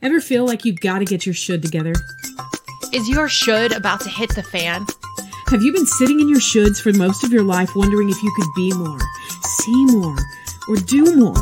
Ever 0.00 0.20
feel 0.20 0.46
like 0.46 0.64
you've 0.64 0.78
gotta 0.78 1.04
get 1.04 1.26
your 1.26 1.34
should 1.34 1.60
together? 1.60 1.92
Is 2.92 3.08
your 3.08 3.28
should 3.28 3.72
about 3.72 4.00
to 4.02 4.08
hit 4.08 4.32
the 4.32 4.44
fan? 4.44 4.86
Have 5.48 5.60
you 5.60 5.72
been 5.72 5.86
sitting 5.86 6.20
in 6.20 6.28
your 6.28 6.38
shoulds 6.38 6.80
for 6.80 6.92
most 6.92 7.24
of 7.24 7.32
your 7.32 7.42
life 7.42 7.74
wondering 7.74 8.08
if 8.08 8.22
you 8.22 8.32
could 8.36 8.46
be 8.54 8.72
more, 8.74 9.00
see 9.42 9.86
more, 9.86 10.16
or 10.68 10.76
do 10.76 11.16
more? 11.16 11.34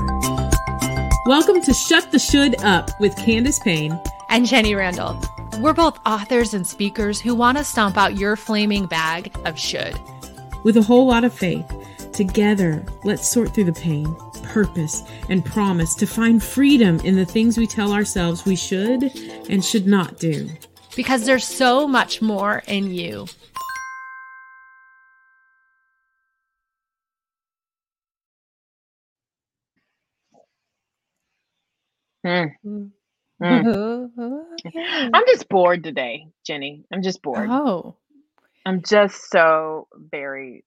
Welcome 1.26 1.60
to 1.64 1.74
Shut 1.74 2.10
the 2.10 2.18
Should 2.18 2.58
Up 2.62 2.98
with 2.98 3.14
Candace 3.18 3.58
Payne 3.58 4.00
and 4.30 4.46
Jenny 4.46 4.74
Randle. 4.74 5.20
We're 5.60 5.74
both 5.74 6.00
authors 6.06 6.54
and 6.54 6.66
speakers 6.66 7.20
who 7.20 7.34
want 7.34 7.58
to 7.58 7.64
stomp 7.64 7.98
out 7.98 8.16
your 8.16 8.36
flaming 8.36 8.86
bag 8.86 9.36
of 9.44 9.58
should. 9.58 10.00
With 10.64 10.78
a 10.78 10.82
whole 10.82 11.06
lot 11.06 11.24
of 11.24 11.34
faith, 11.34 11.70
together, 12.14 12.86
let's 13.04 13.28
sort 13.28 13.52
through 13.54 13.64
the 13.64 13.74
pain 13.74 14.16
purpose, 14.56 15.02
and 15.28 15.44
promise 15.44 15.94
to 15.94 16.06
find 16.06 16.42
freedom 16.42 16.98
in 17.00 17.14
the 17.14 17.26
things 17.26 17.58
we 17.58 17.66
tell 17.66 17.92
ourselves 17.92 18.46
we 18.46 18.56
should 18.56 19.02
and 19.50 19.62
should 19.62 19.86
not 19.86 20.18
do. 20.18 20.48
Because 20.96 21.26
there's 21.26 21.44
so 21.44 21.86
much 21.86 22.22
more 22.22 22.62
in 22.66 22.90
you. 22.90 23.26
Mm. 32.26 32.90
Mm. 33.42 34.10
I'm 35.12 35.26
just 35.26 35.50
bored 35.50 35.84
today, 35.84 36.28
Jenny. 36.46 36.86
I'm 36.90 37.02
just 37.02 37.20
bored. 37.20 37.50
Oh. 37.50 37.96
I'm 38.64 38.82
just 38.88 39.30
so 39.30 39.86
very. 39.94 40.64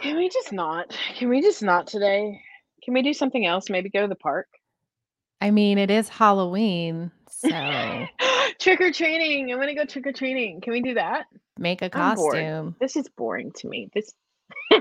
Can 0.00 0.16
we 0.16 0.28
just 0.28 0.52
not? 0.52 0.96
Can 1.16 1.28
we 1.28 1.42
just 1.42 1.60
not 1.60 1.88
today? 1.88 2.40
Can 2.82 2.94
we 2.94 3.02
do 3.02 3.12
something 3.12 3.44
else? 3.44 3.70
Maybe 3.70 3.88
go 3.88 4.02
to 4.02 4.08
the 4.08 4.14
park? 4.14 4.48
I 5.40 5.50
mean, 5.50 5.78
it 5.78 5.90
is 5.90 6.08
Halloween, 6.08 7.12
so 7.30 7.48
trick 8.58 8.80
or 8.80 8.90
treating. 8.90 9.52
I'm 9.52 9.58
gonna 9.58 9.74
go 9.74 9.84
trick 9.84 10.06
or 10.06 10.12
treating. 10.12 10.60
Can 10.60 10.72
we 10.72 10.82
do 10.82 10.94
that? 10.94 11.26
Make 11.56 11.82
a 11.82 11.90
costume. 11.90 12.74
This 12.80 12.96
is 12.96 13.08
boring 13.16 13.52
to 13.56 13.68
me. 13.68 13.88
This. 13.94 14.12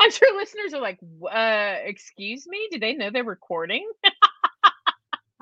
I'm 0.00 0.10
sure 0.10 0.36
listeners 0.36 0.74
are 0.74 0.80
like, 0.80 0.98
uh, 1.30 1.76
"Excuse 1.84 2.46
me, 2.48 2.68
do 2.72 2.78
they 2.80 2.94
know 2.94 3.10
they're 3.10 3.24
recording?" 3.24 3.88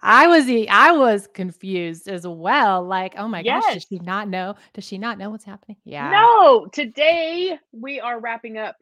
I 0.03 0.27
was 0.27 0.47
I 0.69 0.92
was 0.92 1.28
confused 1.33 2.08
as 2.08 2.27
well. 2.27 2.84
Like, 2.84 3.14
oh 3.16 3.28
my 3.28 3.41
yes. 3.41 3.64
gosh, 3.64 3.75
does 3.75 3.86
she 3.88 3.98
not 4.00 4.28
know? 4.28 4.56
Does 4.75 4.84
she 4.84 4.98
not 4.98 5.16
know 5.16 5.30
what's 5.30 5.44
happening? 5.44 5.77
Yeah. 5.84 6.10
No, 6.10 6.66
today 6.66 7.56
we 7.70 8.00
are 8.00 8.19
wrapping 8.19 8.58
up 8.58 8.77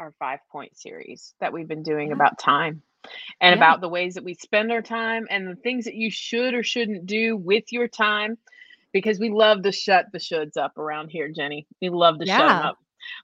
our 0.00 0.12
five 0.18 0.40
point 0.50 0.76
series 0.76 1.34
that 1.40 1.52
we've 1.52 1.68
been 1.68 1.82
doing 1.82 2.08
yeah. 2.08 2.14
about 2.14 2.38
time 2.38 2.82
and 3.40 3.52
yeah. 3.52 3.56
about 3.56 3.80
the 3.80 3.88
ways 3.88 4.14
that 4.14 4.24
we 4.24 4.34
spend 4.34 4.72
our 4.72 4.82
time 4.82 5.26
and 5.30 5.46
the 5.46 5.56
things 5.56 5.84
that 5.84 5.94
you 5.94 6.10
should 6.10 6.54
or 6.54 6.62
shouldn't 6.62 7.06
do 7.06 7.36
with 7.36 7.64
your 7.70 7.86
time 7.86 8.36
because 8.92 9.20
we 9.20 9.30
love 9.30 9.62
to 9.62 9.72
shut 9.72 10.06
the 10.12 10.18
shoulds 10.18 10.56
up 10.56 10.76
around 10.78 11.10
here, 11.10 11.28
Jenny. 11.28 11.66
We 11.80 11.90
love 11.90 12.18
to 12.18 12.26
yeah. 12.26 12.38
shut 12.38 12.48
them 12.48 12.66
up. 12.66 12.78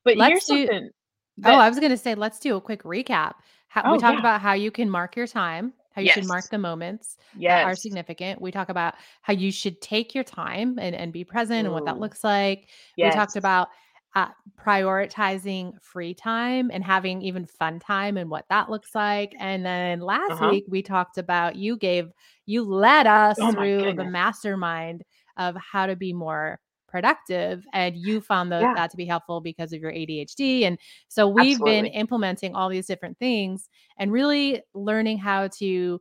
But 0.05 0.17
let's 0.17 0.31
here's 0.31 0.45
do, 0.45 0.67
something. 0.67 0.91
Oh, 0.91 1.43
that, 1.43 1.55
oh, 1.55 1.59
I 1.59 1.69
was 1.69 1.79
going 1.79 1.91
to 1.91 1.97
say, 1.97 2.15
let's 2.15 2.39
do 2.39 2.57
a 2.57 2.61
quick 2.61 2.83
recap. 2.85 3.35
How, 3.69 3.83
oh, 3.85 3.93
we 3.93 3.99
talked 3.99 4.19
about 4.19 4.41
how 4.41 4.53
you 4.53 4.71
can 4.71 4.89
mark 4.89 5.17
your 5.17 5.27
time, 5.27 5.73
how 5.93 6.01
you 6.01 6.07
yes. 6.07 6.15
should 6.15 6.29
mark 6.29 6.49
the 6.51 6.59
moments 6.59 7.17
yes. 7.37 7.63
that 7.63 7.67
are 7.67 7.75
significant. 7.75 8.41
We 8.41 8.51
talk 8.53 8.69
about 8.69 8.95
how 9.23 9.33
you 9.33 9.51
should 9.51 9.81
take 9.83 10.15
your 10.15 10.25
time 10.25 10.79
and, 10.79 10.95
and 10.95 11.13
be 11.13 11.25
present 11.25 11.65
Ooh. 11.65 11.67
and 11.67 11.75
what 11.75 11.85
that 11.87 11.99
looks 11.99 12.23
like. 12.23 12.69
Yes. 12.97 13.13
We 13.13 13.19
talked 13.19 13.37
about 13.37 13.69
uh, 14.17 14.29
prioritizing 14.59 15.75
free 15.83 16.15
time 16.15 16.71
and 16.73 16.83
having 16.83 17.21
even 17.21 17.45
fun 17.45 17.79
time 17.79 18.17
and 18.17 18.31
what 18.31 18.47
that 18.49 18.71
looks 18.71 18.95
like. 18.95 19.35
And 19.39 19.65
then 19.65 20.01
last 20.01 20.33
uh-huh. 20.33 20.49
week 20.51 20.65
we 20.69 20.83
talked 20.83 21.19
about 21.19 21.55
you 21.55 21.77
gave 21.77 22.11
you 22.47 22.65
led 22.65 23.07
us 23.07 23.37
oh 23.39 23.53
through 23.53 23.93
the 23.93 24.05
mastermind 24.05 25.05
of 25.37 25.55
how 25.57 25.85
to 25.85 25.95
be 25.95 26.15
more 26.15 26.59
productive 26.89 27.67
and 27.75 27.95
you 27.95 28.23
found 28.23 28.51
those, 28.51 28.63
yeah. 28.63 28.73
that 28.75 28.91
to 28.91 28.97
be 28.97 29.05
helpful 29.05 29.43
because 29.43 29.75
of 29.75 29.83
your 29.83 29.93
ADHD 29.93 30.63
and 30.63 30.79
so 31.09 31.29
we've 31.29 31.57
Absolutely. 31.57 31.83
been 31.83 31.87
implementing 31.87 32.55
all 32.55 32.71
these 32.71 32.87
different 32.87 33.19
things 33.19 33.69
and 33.99 34.11
really 34.11 34.63
learning 34.73 35.19
how 35.19 35.49
to 35.59 36.01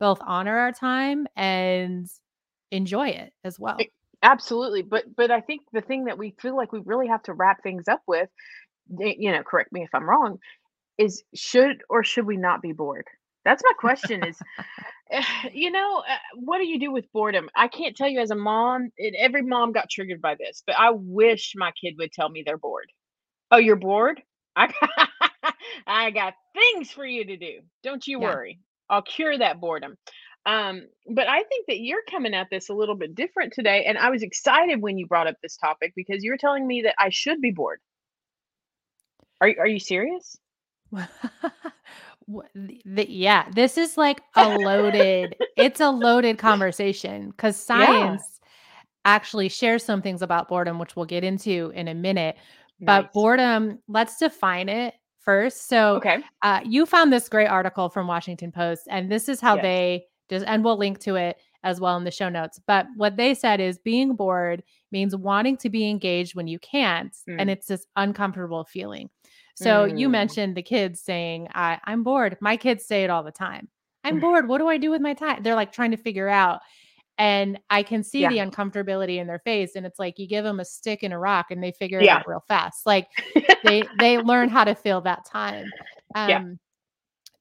both 0.00 0.18
honor 0.26 0.58
our 0.58 0.72
time 0.72 1.28
and 1.36 2.08
enjoy 2.72 3.06
it 3.08 3.32
as 3.44 3.60
well. 3.60 3.76
Absolutely. 4.22 4.82
But 4.82 5.04
but 5.16 5.30
I 5.30 5.40
think 5.40 5.62
the 5.72 5.80
thing 5.80 6.04
that 6.04 6.18
we 6.18 6.34
feel 6.40 6.56
like 6.56 6.72
we 6.72 6.80
really 6.84 7.08
have 7.08 7.22
to 7.24 7.34
wrap 7.34 7.62
things 7.62 7.88
up 7.88 8.02
with, 8.06 8.28
you 8.98 9.32
know, 9.32 9.42
correct 9.42 9.72
me 9.72 9.82
if 9.82 9.90
I'm 9.94 10.08
wrong, 10.08 10.38
is 10.98 11.24
should 11.34 11.82
or 11.90 12.04
should 12.04 12.26
we 12.26 12.36
not 12.36 12.62
be 12.62 12.72
bored? 12.72 13.06
That's 13.44 13.62
my 13.64 13.72
question 13.78 14.24
is 14.24 14.42
eh, 15.10 15.24
you 15.52 15.70
know, 15.70 16.04
uh, 16.08 16.16
what 16.36 16.58
do 16.58 16.66
you 16.66 16.80
do 16.80 16.92
with 16.92 17.10
boredom? 17.12 17.48
I 17.56 17.68
can't 17.68 17.96
tell 17.96 18.08
you 18.08 18.20
as 18.20 18.30
a 18.30 18.36
mom, 18.36 18.90
every 19.18 19.42
mom 19.42 19.72
got 19.72 19.90
triggered 19.90 20.22
by 20.22 20.36
this, 20.36 20.62
but 20.66 20.76
I 20.78 20.90
wish 20.92 21.54
my 21.56 21.72
kid 21.80 21.94
would 21.98 22.12
tell 22.12 22.28
me 22.28 22.42
they're 22.44 22.58
bored. 22.58 22.90
Oh, 23.50 23.58
you're 23.58 23.76
bored? 23.76 24.22
I 24.56 24.68
got, 24.68 25.54
I 25.86 26.10
got 26.10 26.34
things 26.54 26.90
for 26.90 27.06
you 27.06 27.24
to 27.26 27.36
do. 27.36 27.60
Don't 27.82 28.06
you 28.06 28.20
yeah. 28.20 28.26
worry. 28.26 28.60
I'll 28.90 29.02
cure 29.02 29.36
that 29.38 29.60
boredom. 29.60 29.96
Um, 30.44 30.88
but 31.08 31.28
I 31.28 31.42
think 31.44 31.66
that 31.68 31.80
you're 31.80 32.02
coming 32.10 32.34
at 32.34 32.48
this 32.50 32.68
a 32.68 32.74
little 32.74 32.96
bit 32.96 33.14
different 33.14 33.52
today. 33.52 33.84
And 33.84 33.96
I 33.96 34.10
was 34.10 34.22
excited 34.22 34.82
when 34.82 34.98
you 34.98 35.06
brought 35.06 35.28
up 35.28 35.36
this 35.42 35.56
topic 35.56 35.92
because 35.94 36.24
you 36.24 36.30
were 36.30 36.36
telling 36.36 36.66
me 36.66 36.82
that 36.82 36.94
I 36.98 37.10
should 37.10 37.40
be 37.40 37.52
bored. 37.52 37.80
Are, 39.40 39.48
you, 39.48 39.56
are 39.58 39.66
you 39.66 39.78
serious? 39.78 40.36
the, 40.92 41.08
yeah, 43.08 43.48
this 43.54 43.78
is 43.78 43.96
like 43.96 44.20
a 44.36 44.58
loaded, 44.58 45.36
it's 45.56 45.80
a 45.80 45.90
loaded 45.90 46.38
conversation 46.38 47.30
because 47.30 47.56
science 47.56 48.40
yeah. 48.40 48.48
actually 49.04 49.48
shares 49.48 49.84
some 49.84 50.02
things 50.02 50.22
about 50.22 50.48
boredom, 50.48 50.78
which 50.78 50.96
we'll 50.96 51.06
get 51.06 51.24
into 51.24 51.72
in 51.74 51.88
a 51.88 51.94
minute. 51.94 52.36
Nice. 52.80 52.86
But 52.86 53.12
boredom, 53.12 53.78
let's 53.88 54.18
define 54.18 54.68
it 54.68 54.94
first. 55.20 55.68
So, 55.68 55.96
okay. 55.96 56.18
Uh, 56.42 56.60
you 56.64 56.84
found 56.84 57.12
this 57.12 57.28
great 57.28 57.46
article 57.46 57.88
from 57.88 58.08
Washington 58.08 58.50
Post, 58.50 58.88
and 58.90 59.10
this 59.10 59.28
is 59.28 59.40
how 59.40 59.54
yes. 59.54 59.62
they 59.62 60.04
just 60.32 60.46
and 60.46 60.64
we'll 60.64 60.78
link 60.78 60.98
to 61.00 61.16
it 61.16 61.36
as 61.62 61.80
well 61.80 61.96
in 61.96 62.04
the 62.04 62.10
show 62.10 62.28
notes. 62.28 62.58
But 62.66 62.86
what 62.96 63.16
they 63.16 63.34
said 63.34 63.60
is 63.60 63.78
being 63.78 64.16
bored 64.16 64.62
means 64.90 65.14
wanting 65.14 65.56
to 65.58 65.70
be 65.70 65.88
engaged 65.88 66.34
when 66.34 66.48
you 66.48 66.58
can't, 66.58 67.14
mm. 67.28 67.36
and 67.38 67.50
it's 67.50 67.66
this 67.66 67.86
uncomfortable 67.96 68.64
feeling. 68.64 69.10
So 69.54 69.86
mm. 69.86 69.98
you 69.98 70.08
mentioned 70.08 70.56
the 70.56 70.62
kids 70.62 71.00
saying, 71.00 71.48
I, 71.54 71.78
I'm 71.84 72.02
bored. 72.02 72.38
My 72.40 72.56
kids 72.56 72.86
say 72.86 73.04
it 73.04 73.10
all 73.10 73.22
the 73.22 73.30
time. 73.30 73.68
I'm 74.04 74.18
bored. 74.18 74.48
What 74.48 74.58
do 74.58 74.68
I 74.68 74.78
do 74.78 74.90
with 74.90 75.00
my 75.00 75.14
time? 75.14 75.42
They're 75.42 75.54
like 75.54 75.72
trying 75.72 75.92
to 75.92 75.96
figure 75.96 76.28
out. 76.28 76.60
And 77.18 77.60
I 77.70 77.82
can 77.82 78.02
see 78.02 78.22
yeah. 78.22 78.30
the 78.30 78.38
uncomfortability 78.38 79.18
in 79.18 79.26
their 79.26 79.38
face. 79.40 79.76
And 79.76 79.86
it's 79.86 79.98
like 79.98 80.18
you 80.18 80.26
give 80.26 80.44
them 80.44 80.58
a 80.58 80.64
stick 80.64 81.02
and 81.02 81.12
a 81.12 81.18
rock 81.18 81.50
and 81.50 81.62
they 81.62 81.72
figure 81.72 82.00
yeah. 82.00 82.16
it 82.16 82.20
out 82.20 82.28
real 82.28 82.44
fast. 82.48 82.86
Like 82.86 83.08
they 83.64 83.84
they 83.98 84.18
learn 84.18 84.48
how 84.48 84.64
to 84.64 84.74
fill 84.74 85.02
that 85.02 85.24
time. 85.26 85.66
Um, 86.14 86.28
yeah. 86.28 86.44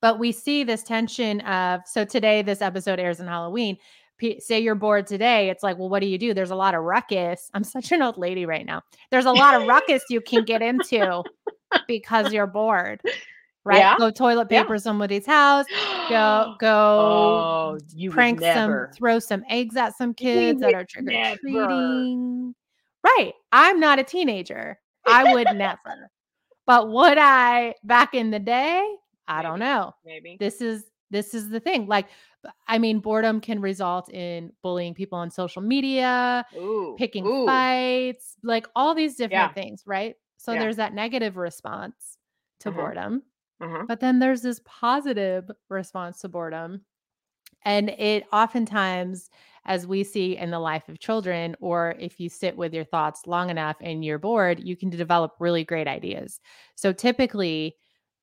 But 0.01 0.19
we 0.19 0.31
see 0.31 0.63
this 0.63 0.83
tension 0.83 1.41
of 1.41 1.81
so 1.85 2.03
today, 2.05 2.41
this 2.41 2.61
episode 2.61 2.99
airs 2.99 3.19
on 3.19 3.27
Halloween. 3.27 3.77
P- 4.17 4.39
say 4.39 4.59
you're 4.59 4.75
bored 4.75 5.07
today, 5.07 5.49
it's 5.49 5.63
like, 5.63 5.79
well, 5.79 5.89
what 5.89 5.99
do 5.99 6.07
you 6.07 6.17
do? 6.17 6.33
There's 6.33 6.51
a 6.51 6.55
lot 6.55 6.75
of 6.75 6.83
ruckus. 6.83 7.49
I'm 7.53 7.63
such 7.63 7.91
an 7.91 8.01
old 8.01 8.17
lady 8.17 8.45
right 8.45 8.65
now. 8.65 8.83
There's 9.09 9.25
a 9.25 9.31
lot 9.31 9.59
of 9.59 9.67
ruckus 9.67 10.03
you 10.09 10.21
can 10.21 10.43
get 10.45 10.61
into 10.61 11.23
because 11.87 12.31
you're 12.31 12.47
bored. 12.47 13.01
Right? 13.63 13.77
Yeah. 13.77 13.95
Go 13.97 14.09
toilet 14.09 14.49
paper 14.49 14.73
yeah. 14.73 14.79
somebody's 14.79 15.25
house. 15.25 15.65
Go 16.09 16.55
go 16.59 16.67
oh, 16.69 17.77
you 17.93 18.09
prank 18.11 18.41
some, 18.41 18.87
throw 18.95 19.19
some 19.19 19.43
eggs 19.49 19.75
at 19.75 19.95
some 19.95 20.13
kids 20.13 20.61
that 20.61 20.73
are 20.73 20.85
trick 20.85 21.05
or 21.07 21.37
treating. 21.37 22.55
Right. 23.03 23.33
I'm 23.51 23.79
not 23.79 23.99
a 23.99 24.03
teenager. 24.03 24.79
I 25.05 25.33
would 25.33 25.47
never. 25.55 26.11
But 26.65 26.89
would 26.89 27.17
I 27.17 27.75
back 27.83 28.13
in 28.13 28.31
the 28.31 28.39
day? 28.39 28.83
I 29.27 29.37
maybe, 29.37 29.47
don't 29.47 29.59
know. 29.59 29.93
Maybe. 30.05 30.37
This 30.39 30.61
is 30.61 30.83
this 31.09 31.33
is 31.33 31.49
the 31.49 31.59
thing. 31.59 31.87
Like 31.87 32.07
I 32.67 32.77
mean 32.77 32.99
boredom 32.99 33.41
can 33.41 33.61
result 33.61 34.09
in 34.13 34.51
bullying 34.63 34.93
people 34.93 35.19
on 35.19 35.29
social 35.29 35.61
media, 35.61 36.45
ooh, 36.55 36.95
picking 36.97 37.25
ooh. 37.25 37.45
fights, 37.45 38.35
like 38.43 38.67
all 38.75 38.95
these 38.95 39.15
different 39.15 39.51
yeah. 39.51 39.53
things, 39.53 39.83
right? 39.85 40.15
So 40.37 40.53
yeah. 40.53 40.59
there's 40.59 40.77
that 40.77 40.93
negative 40.93 41.37
response 41.37 42.17
to 42.61 42.69
uh-huh. 42.69 42.77
boredom. 42.77 43.23
Uh-huh. 43.61 43.85
But 43.87 43.99
then 43.99 44.19
there's 44.19 44.41
this 44.41 44.59
positive 44.65 45.49
response 45.69 46.21
to 46.21 46.29
boredom. 46.29 46.81
And 47.63 47.89
it 47.89 48.23
oftentimes, 48.33 49.29
as 49.65 49.85
we 49.85 50.03
see 50.03 50.35
in 50.35 50.49
the 50.49 50.59
life 50.59 50.89
of 50.89 50.97
children, 50.97 51.55
or 51.61 51.93
if 51.99 52.19
you 52.19 52.27
sit 52.27 52.57
with 52.57 52.73
your 52.73 52.83
thoughts 52.83 53.27
long 53.27 53.51
enough 53.51 53.75
and 53.81 54.03
you're 54.03 54.17
bored, 54.17 54.59
you 54.59 54.75
can 54.75 54.89
develop 54.89 55.35
really 55.39 55.63
great 55.63 55.87
ideas. 55.87 56.39
So 56.75 56.91
typically, 56.91 57.75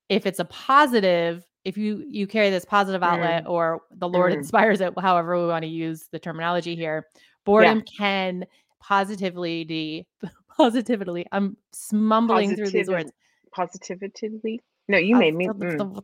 if 0.09 0.27
it's 0.27 0.39
a 0.39 0.45
positive 0.45 1.45
if 1.65 1.77
you 1.77 2.05
you 2.09 2.27
carry 2.27 2.51
this 2.51 2.65
positive 2.65 3.03
outlet 3.03 3.45
mm. 3.45 3.51
or 3.51 3.83
the 3.97 4.09
lord 4.09 4.33
mm. 4.33 4.37
inspires 4.37 4.81
it 4.81 4.93
however 5.01 5.41
we 5.41 5.47
want 5.47 5.63
to 5.63 5.69
use 5.69 6.09
the 6.13 6.19
terminology 6.19 6.75
here 6.75 7.07
boredom 7.45 7.79
yeah. 7.79 7.93
can 7.99 8.45
positively 8.81 10.07
positively 10.57 11.27
i'm 11.33 11.57
mumbling 11.93 12.55
through 12.57 12.71
these 12.71 12.89
words 12.89 13.13
positively 13.53 14.61
no 14.89 14.99
you 14.99 15.17
made 15.17 15.35
me 15.35 15.47
mm. 15.49 16.03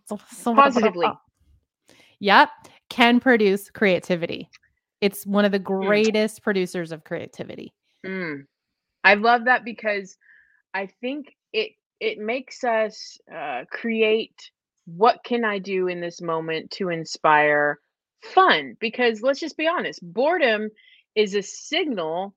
positively 0.54 1.08
yep 2.20 2.50
can 2.94 3.18
produce 3.18 3.70
creativity. 3.70 4.48
It's 5.00 5.26
one 5.26 5.44
of 5.44 5.50
the 5.50 5.58
Mm. 5.58 5.64
greatest 5.64 6.42
producers 6.42 6.92
of 6.92 7.02
creativity. 7.02 7.74
Mm. 8.06 8.46
I 9.02 9.14
love 9.14 9.46
that 9.46 9.64
because 9.64 10.16
I 10.72 10.86
think 10.86 11.34
it 11.52 11.72
it 12.00 12.18
makes 12.18 12.64
us 12.64 13.18
uh, 13.34 13.64
create 13.70 14.50
what 14.86 15.20
can 15.24 15.44
I 15.44 15.58
do 15.58 15.88
in 15.88 16.00
this 16.00 16.20
moment 16.20 16.70
to 16.72 16.90
inspire 16.90 17.80
fun? 18.22 18.76
Because 18.80 19.22
let's 19.22 19.40
just 19.40 19.56
be 19.56 19.66
honest 19.68 20.00
boredom 20.02 20.70
is 21.14 21.34
a 21.34 21.42
signal 21.42 22.34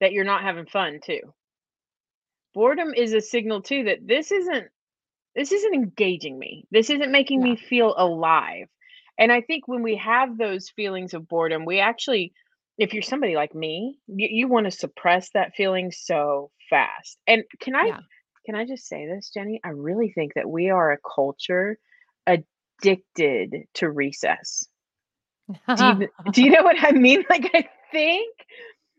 that 0.00 0.12
you're 0.12 0.24
not 0.24 0.42
having 0.42 0.66
fun 0.66 1.00
too. 1.04 1.20
Boredom 2.54 2.94
is 2.94 3.12
a 3.14 3.20
signal 3.20 3.62
too 3.62 3.84
that 3.84 4.06
this 4.06 4.32
isn't 4.32 4.68
this 5.34 5.52
isn't 5.52 5.74
engaging 5.74 6.38
me. 6.38 6.66
This 6.70 6.90
isn't 6.90 7.12
making 7.12 7.40
Yeah. 7.40 7.42
me 7.42 7.56
feel 7.56 7.94
alive. 7.96 8.68
And 9.18 9.32
i 9.32 9.40
think 9.42 9.68
when 9.68 9.82
we 9.82 9.96
have 9.96 10.36
those 10.38 10.70
feelings 10.70 11.14
of 11.14 11.28
boredom 11.28 11.64
we 11.64 11.80
actually 11.80 12.32
if 12.78 12.92
you're 12.92 13.02
somebody 13.02 13.34
like 13.36 13.54
me 13.54 13.98
you, 14.08 14.28
you 14.30 14.48
want 14.48 14.66
to 14.66 14.70
suppress 14.70 15.30
that 15.30 15.54
feeling 15.56 15.90
so 15.92 16.50
fast. 16.70 17.18
And 17.26 17.44
can 17.60 17.74
i 17.76 17.90
Yeah. 17.90 18.00
Can 18.46 18.54
i 18.54 18.64
just 18.66 18.86
say 18.88 19.06
this 19.06 19.30
jenny 19.34 19.60
i 19.64 19.70
really 19.70 20.10
think 20.10 20.34
that 20.34 20.48
we 20.48 20.70
are 20.70 20.92
a 20.92 20.98
culture 21.16 21.78
addicted 22.26 23.54
to 23.74 23.90
recess 23.90 24.64
do 25.76 25.86
you, 25.86 26.08
do 26.32 26.42
you 26.42 26.50
know 26.52 26.62
what 26.64 26.76
I 26.82 26.92
mean? 26.92 27.24
Like, 27.30 27.50
I 27.54 27.68
think 27.92 28.34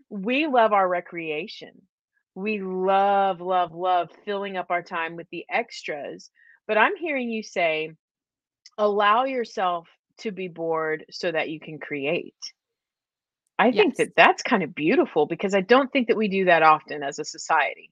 we 0.09 0.47
love 0.47 0.73
our 0.73 0.87
recreation. 0.87 1.81
We 2.35 2.61
love, 2.61 3.41
love, 3.41 3.73
love 3.73 4.09
filling 4.25 4.57
up 4.57 4.67
our 4.71 4.83
time 4.83 5.15
with 5.15 5.27
the 5.31 5.45
extras. 5.49 6.29
But 6.67 6.77
I'm 6.77 6.95
hearing 6.97 7.29
you 7.29 7.43
say, 7.43 7.91
allow 8.77 9.25
yourself 9.25 9.87
to 10.19 10.31
be 10.31 10.47
bored 10.47 11.05
so 11.11 11.31
that 11.31 11.49
you 11.49 11.59
can 11.59 11.79
create. 11.79 12.35
I 13.59 13.71
think 13.71 13.95
Yes. 13.95 13.97
that 13.97 14.13
that's 14.15 14.43
kind 14.43 14.63
of 14.63 14.75
beautiful 14.75 15.25
because 15.25 15.55
I 15.55 15.61
don't 15.61 15.91
think 15.91 16.07
that 16.09 16.17
we 16.17 16.27
do 16.27 16.45
that 16.45 16.63
often 16.63 17.03
as 17.03 17.19
a 17.19 17.25
society. 17.25 17.91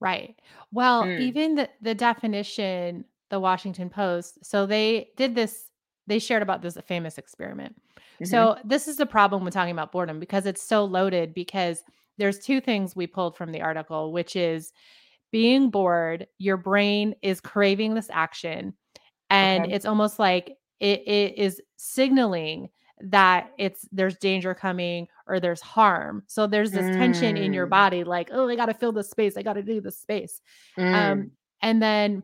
Right. 0.00 0.38
Well, 0.70 1.12
Mm, 1.12 1.14
even 1.16 1.54
the, 1.54 1.70
the 1.80 1.94
definition, 1.94 3.04
the 3.30 3.40
Washington 3.40 3.88
Post, 3.88 4.44
so 4.44 4.66
they 4.66 5.10
did 5.16 5.34
this, 5.34 5.70
they 6.06 6.18
shared 6.18 6.42
about 6.42 6.62
this 6.62 6.76
famous 6.86 7.16
experiment. 7.16 7.76
mhm. 8.20 8.46
So 8.46 8.58
this 8.64 8.86
is 8.88 8.96
the 8.96 9.06
problem 9.06 9.44
with 9.44 9.54
talking 9.54 9.72
about 9.72 9.92
boredom 9.92 10.20
because 10.20 10.46
it's 10.46 10.62
so 10.62 10.84
loaded 10.84 11.32
because 11.32 11.82
there's 12.18 12.38
two 12.38 12.60
things 12.60 12.94
we 12.94 13.06
pulled 13.06 13.36
from 13.36 13.52
the 13.52 13.62
article, 13.62 14.12
which 14.12 14.36
is 14.36 14.72
being 15.32 15.70
bored, 15.70 16.26
your 16.38 16.56
brain 16.56 17.14
is 17.22 17.40
craving 17.40 17.94
this 17.94 18.10
action 18.12 18.74
and 19.30 19.66
Okay. 19.66 19.70
it's 19.70 19.86
almost 19.86 20.18
like 20.18 20.56
it, 20.80 21.00
it 21.06 21.38
is 21.38 21.60
signaling 21.76 22.68
that 23.00 23.50
it's 23.58 23.88
there's 23.92 24.16
danger 24.18 24.54
coming 24.54 25.08
or 25.26 25.40
there's 25.40 25.60
harm. 25.60 26.22
So 26.26 26.46
there's 26.46 26.72
this 26.72 26.90
tension 26.90 27.36
in 27.36 27.52
your 27.52 27.66
Mm, 27.66 27.70
body 27.70 28.04
like, 28.04 28.30
oh, 28.32 28.48
I 28.48 28.56
got 28.56 28.66
to 28.66 28.74
fill 28.74 28.92
this 28.92 29.10
space. 29.10 29.36
I 29.36 29.42
got 29.42 29.54
to 29.54 29.62
do 29.62 29.80
this 29.80 29.98
space. 29.98 30.42
Um 30.92 31.26
mm. 31.26 31.30
and 31.62 31.82
then 31.82 32.22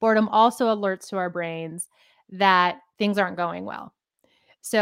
boredom 0.00 0.28
also 0.28 0.74
alerts 0.74 1.08
to 1.08 1.16
our 1.16 1.30
brains 1.30 1.88
that 2.30 2.78
things 2.98 3.18
aren't 3.18 3.36
going 3.36 3.64
well. 3.64 3.94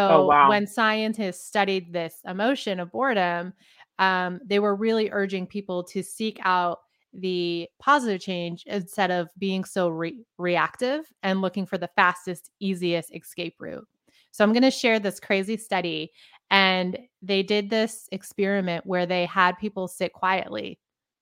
Oh, 0.08 0.20
So 0.20 0.26
wow. 0.26 0.49
when 0.49 0.67
scientists 0.67 1.46
studied 1.46 1.93
this 1.93 2.20
emotion 2.26 2.81
of 2.81 2.90
boredom, 2.93 3.52
um, 3.99 4.40
they 4.44 4.58
were 4.58 4.75
really 4.75 5.11
urging 5.11 5.46
people 5.46 5.82
to 5.85 6.02
seek 6.02 6.38
out 6.43 6.81
the 7.12 7.69
positive 7.79 8.20
change 8.20 8.64
instead 8.67 9.11
of 9.11 9.29
being 9.38 9.64
so 9.64 9.88
re- 9.88 10.25
reactive 10.37 11.06
and 11.23 11.40
looking 11.40 11.64
for 11.67 11.79
the 11.79 11.88
fastest, 11.96 12.50
easiest 12.61 13.14
escape 13.14 13.55
route. 13.58 13.87
So 14.31 14.44
I'm 14.44 14.52
going 14.52 14.62
to 14.62 14.70
share 14.70 15.00
this 15.00 15.19
crazy 15.19 15.56
study. 15.56 16.12
And 16.50 16.99
they 17.23 17.43
did 17.43 17.71
this 17.71 18.09
experiment 18.12 18.87
where 18.87 19.06
they 19.06 19.25
had 19.27 19.59
people 19.59 19.89
sit 19.89 20.12
quietly 20.12 20.79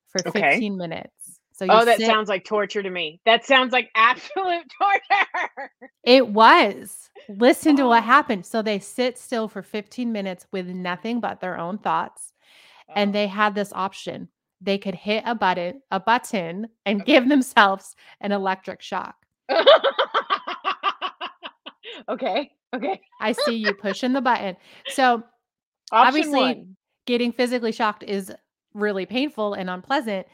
for 0.08 0.20
Okay. 0.26 0.40
15 0.60 0.76
minutes. 0.76 1.40
So 1.52 1.64
you 1.64 1.70
Oh, 1.70 1.84
that 1.84 1.96
sit 1.96 2.04
sounds 2.04 2.28
like 2.28 2.44
torture 2.44 2.82
to 2.82 2.90
me. 2.90 3.20
That 3.26 3.44
sounds 3.46 3.72
like 3.72 3.90
absolute 3.96 4.64
torture. 4.80 5.70
It 6.04 6.28
was. 6.28 7.08
Listen 7.28 7.76
to 7.76 7.86
what 7.86 8.02
Oh, 8.02 8.04
happened. 8.04 8.44
So 8.46 8.62
they 8.62 8.78
sit 8.78 9.18
still 9.18 9.48
for 9.48 9.62
15 9.62 10.12
minutes 10.12 10.46
with 10.52 10.66
nothing 10.68 11.20
but 11.20 11.40
their 11.40 11.58
own 11.58 11.78
thoughts. 11.78 12.32
And 12.94 13.10
oh. 13.10 13.12
they 13.12 13.26
had 13.28 13.54
this 13.54 13.72
option. 13.74 14.28
They 14.60 14.78
could 14.78 14.94
hit 14.94 15.22
a 15.26 15.34
button, 15.34 15.82
a 15.90 16.00
button 16.00 16.68
and 16.86 17.02
Okay. 17.02 17.04
give 17.04 17.28
themselves 17.28 17.94
an 18.20 18.32
electric 18.32 18.80
shock. 18.82 19.16
okay. 22.08 22.50
Okay. 22.74 23.00
I 23.20 23.32
see 23.32 23.56
you 23.56 23.74
pushing 23.74 24.12
the 24.12 24.20
button. 24.20 24.56
So 24.88 25.22
Option 25.92 26.06
obviously 26.08 26.40
one. 26.40 26.76
getting 27.06 27.32
physically 27.32 27.72
shocked 27.72 28.02
is 28.02 28.32
really 28.74 29.06
painful 29.06 29.54
and 29.54 29.70
unpleasant. 29.70 30.26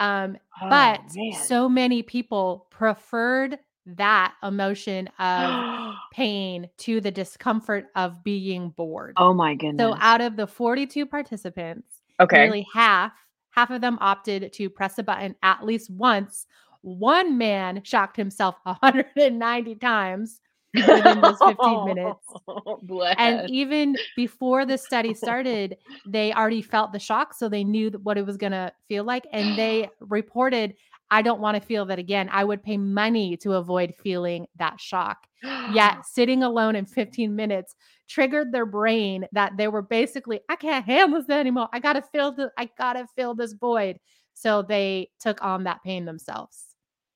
Um, 0.00 0.36
but 0.68 1.00
Oh 1.02 1.12
man. 1.16 1.32
so 1.42 1.68
many 1.68 2.02
people 2.02 2.66
preferred 2.70 3.58
that 3.86 4.34
emotion 4.42 5.08
of 5.18 5.94
pain 6.12 6.68
to 6.78 7.00
the 7.00 7.10
discomfort 7.10 7.86
of 7.96 8.22
being 8.22 8.68
bored. 8.70 9.14
oh 9.16 9.32
my 9.34 9.54
goodness. 9.54 9.78
So 9.82 9.96
out 9.98 10.20
of 10.20 10.36
the 10.36 10.46
42 10.46 11.06
participants, 11.06 12.02
Okay. 12.20 12.36
nearly 12.44 12.66
half, 12.72 13.12
half 13.50 13.70
of 13.70 13.80
them 13.80 13.96
opted 14.00 14.52
to 14.52 14.68
press 14.70 14.98
a 14.98 15.02
button 15.02 15.34
at 15.42 15.64
least 15.64 15.88
once. 15.90 16.46
One 16.82 17.38
man 17.38 17.80
shocked 17.82 18.16
himself 18.16 18.56
190 18.64 19.74
times 19.76 20.40
within 20.74 21.20
those 21.20 21.38
15 21.38 21.84
minutes. 21.84 22.26
And 23.18 23.50
even 23.50 23.96
before 24.16 24.66
the 24.66 24.78
study 24.78 25.14
started, 25.24 25.76
they 26.06 26.32
already 26.32 26.62
felt 26.62 26.92
the 26.92 26.98
shock. 26.98 27.34
So 27.34 27.48
they 27.48 27.64
knew 27.64 27.90
what 28.02 28.18
it 28.18 28.26
was 28.26 28.36
going 28.36 28.52
to 28.52 28.72
feel 28.88 29.04
like. 29.04 29.26
And 29.32 29.58
they 29.58 29.88
reported, 30.00 30.74
I 31.10 31.22
don't 31.22 31.40
want 31.40 31.56
to 31.56 31.66
feel 31.66 31.86
that 31.86 31.98
again. 31.98 32.28
I 32.30 32.44
would 32.44 32.62
pay 32.62 32.76
money 32.76 33.36
to 33.38 33.54
avoid 33.54 33.94
feeling 34.02 34.46
that 34.56 34.80
shock. 34.80 35.26
Yet 35.72 36.04
sitting 36.06 36.42
alone 36.42 36.76
in 36.76 36.86
15 36.86 37.34
minutes 37.34 37.74
triggered 38.08 38.52
their 38.52 38.66
brain 38.66 39.26
that 39.32 39.56
they 39.56 39.68
were 39.68 39.82
basically, 39.82 40.40
I 40.48 40.56
can't 40.56 40.84
handle 40.84 41.20
this 41.20 41.30
anymore. 41.30 41.68
I 41.72 41.78
gotta 41.80 42.02
fill 42.12 42.32
the 42.32 42.50
I 42.58 42.70
gotta 42.78 43.06
fill 43.16 43.34
this 43.34 43.52
void. 43.54 43.98
So 44.34 44.62
they 44.62 45.10
took 45.20 45.42
on 45.44 45.64
that 45.64 45.82
pain 45.84 46.04
themselves. 46.04 46.64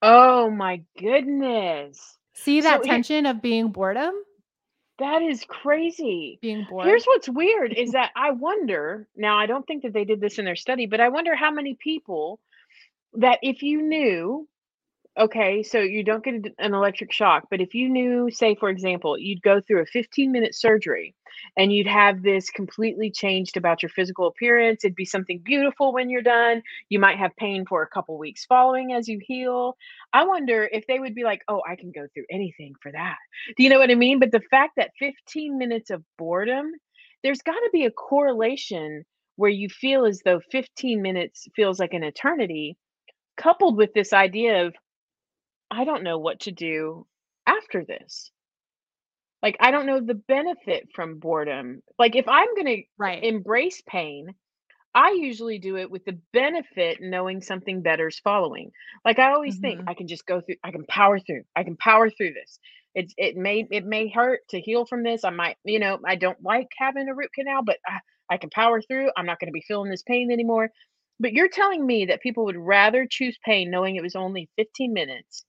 oh 0.02 0.50
my 0.50 0.82
goodness. 0.98 2.18
See 2.34 2.60
that 2.62 2.80
So 2.80 2.84
here, 2.84 2.94
tension 2.94 3.26
of 3.26 3.42
being 3.42 3.68
boredom, 3.68 4.14
that 4.98 5.22
is 5.22 5.44
crazy. 5.46 6.38
being 6.40 6.66
bored. 6.68 6.86
Here's 6.86 7.04
what's 7.04 7.28
weird 7.28 7.72
is 7.72 7.92
that 7.92 8.10
I 8.16 8.32
wonder, 8.32 9.08
now 9.16 9.38
I 9.38 9.46
don't 9.46 9.66
think 9.66 9.82
that 9.82 9.92
they 9.92 10.04
did 10.04 10.20
this 10.20 10.38
in 10.38 10.44
their 10.44 10.56
study, 10.56 10.86
but 10.86 11.00
I 11.00 11.08
wonder 11.08 11.34
how 11.34 11.50
many 11.50 11.74
people 11.74 12.40
that 13.14 13.38
if 13.42 13.62
you 13.62 13.82
knew 13.82 14.48
Okay, 15.18 15.62
so 15.62 15.78
you 15.78 16.04
don't 16.04 16.24
get 16.24 16.54
an 16.58 16.74
electric 16.74 17.12
shock, 17.12 17.48
but 17.50 17.60
if 17.60 17.74
you 17.74 17.90
knew, 17.90 18.30
say, 18.30 18.54
for 18.54 18.70
example, 18.70 19.18
you'd 19.18 19.42
go 19.42 19.60
through 19.60 19.82
a 19.82 19.86
15-minute 19.86 20.54
surgery 20.54 21.14
and 21.56 21.72
you'd 21.72 21.86
have 21.86 22.22
this 22.22 22.50
completely 22.50 23.10
changed 23.10 23.56
about 23.56 23.82
your 23.82 23.90
physical 23.90 24.26
appearance, 24.26 24.84
it'd 24.84 24.94
be 24.94 25.04
something 25.04 25.38
beautiful 25.38 25.92
when 25.92 26.10
you're 26.10 26.22
done. 26.22 26.62
You 26.88 26.98
might 26.98 27.18
have 27.18 27.36
pain 27.36 27.64
for 27.66 27.82
a 27.82 27.88
couple 27.88 28.18
weeks 28.18 28.44
following 28.46 28.92
as 28.92 29.08
you 29.08 29.18
heal. 29.22 29.76
I 30.12 30.24
wonder 30.24 30.68
if 30.72 30.86
they 30.86 30.98
would 30.98 31.14
be 31.14 31.24
like, 31.24 31.42
"Oh, 31.48 31.62
I 31.68 31.76
can 31.76 31.92
go 31.92 32.06
through 32.14 32.26
anything 32.30 32.74
for 32.82 32.92
that." 32.92 33.16
Do 33.56 33.62
you 33.62 33.70
know 33.70 33.78
what 33.78 33.90
I 33.90 33.94
mean? 33.94 34.18
But 34.18 34.32
the 34.32 34.40
fact 34.50 34.74
that 34.76 34.92
15 34.98 35.58
minutes 35.58 35.90
of 35.90 36.04
boredom, 36.18 36.72
there's 37.22 37.42
gotta 37.42 37.70
be 37.72 37.84
a 37.84 37.90
correlation 37.90 39.04
where 39.36 39.50
you 39.50 39.68
feel 39.68 40.04
as 40.06 40.20
though 40.24 40.40
15 40.50 41.02
minutes 41.02 41.48
feels 41.56 41.78
like 41.80 41.94
an 41.94 42.04
eternity, 42.04 42.76
coupled 43.36 43.76
with 43.76 43.92
this 43.94 44.12
idea 44.12 44.66
of 44.66 44.74
I 45.70 45.84
don't 45.84 46.04
know 46.04 46.18
what 46.18 46.40
to 46.40 46.52
do 46.52 47.06
after 47.46 47.84
this. 47.84 48.30
Like, 49.42 49.56
I 49.60 49.70
don't 49.70 49.86
know 49.86 50.00
the 50.00 50.14
benefit 50.14 50.88
from 50.94 51.18
boredom. 51.18 51.82
Like, 51.98 52.16
if 52.16 52.28
I'm 52.28 52.54
going 52.54 52.84
to 53.00 53.26
embrace 53.26 53.82
pain, 53.86 54.34
I 54.94 55.12
usually 55.12 55.58
do 55.58 55.76
it 55.78 55.90
with 55.90 56.04
the 56.04 56.18
benefit 56.32 56.98
knowing 57.00 57.40
something 57.42 57.82
better's 57.82 58.18
following. 58.20 58.72
Like 59.04 59.18
I 59.18 59.32
always 59.32 59.56
think 59.58 59.80
Mhm. 59.80 59.86
I 59.86 59.94
can 59.94 60.06
just 60.08 60.26
go 60.26 60.40
through, 60.42 60.56
I 60.64 60.70
can 60.70 60.84
power 60.86 61.18
through, 61.18 61.44
I 61.56 61.64
can 61.64 61.76
power 61.76 62.10
through 62.10 62.34
this. 62.34 62.58
It's 62.94 63.14
it 63.16 63.36
may 63.36 63.66
it 63.70 63.86
may 63.86 64.08
hurt 64.10 64.40
to 64.50 64.60
heal 64.60 64.84
from 64.84 65.02
this. 65.02 65.24
I 65.24 65.30
might, 65.30 65.56
you 65.64 65.78
know, 65.78 65.98
I 66.06 66.16
don't 66.16 66.42
like 66.42 66.68
having 66.76 67.08
a 67.08 67.14
root 67.14 67.30
canal, 67.34 67.62
but 67.64 67.78
I, 67.86 68.00
I 68.30 68.36
can 68.36 68.50
power 68.50 68.82
through. 68.82 69.10
I'm 69.16 69.24
not 69.26 69.40
going 69.40 69.48
to 69.48 69.52
be 69.52 69.64
feeling 69.66 69.90
this 69.90 70.02
pain 70.02 70.30
anymore. 70.30 70.70
But 71.20 71.32
you're 71.32 71.48
telling 71.48 71.86
me 71.86 72.06
that 72.06 72.20
people 72.20 72.44
would 72.44 72.56
rather 72.56 73.06
choose 73.10 73.38
pain 73.44 73.70
knowing 73.70 73.96
it 73.96 74.02
was 74.02 74.16
only 74.16 74.50
15 74.56 74.92
minutes 74.92 75.44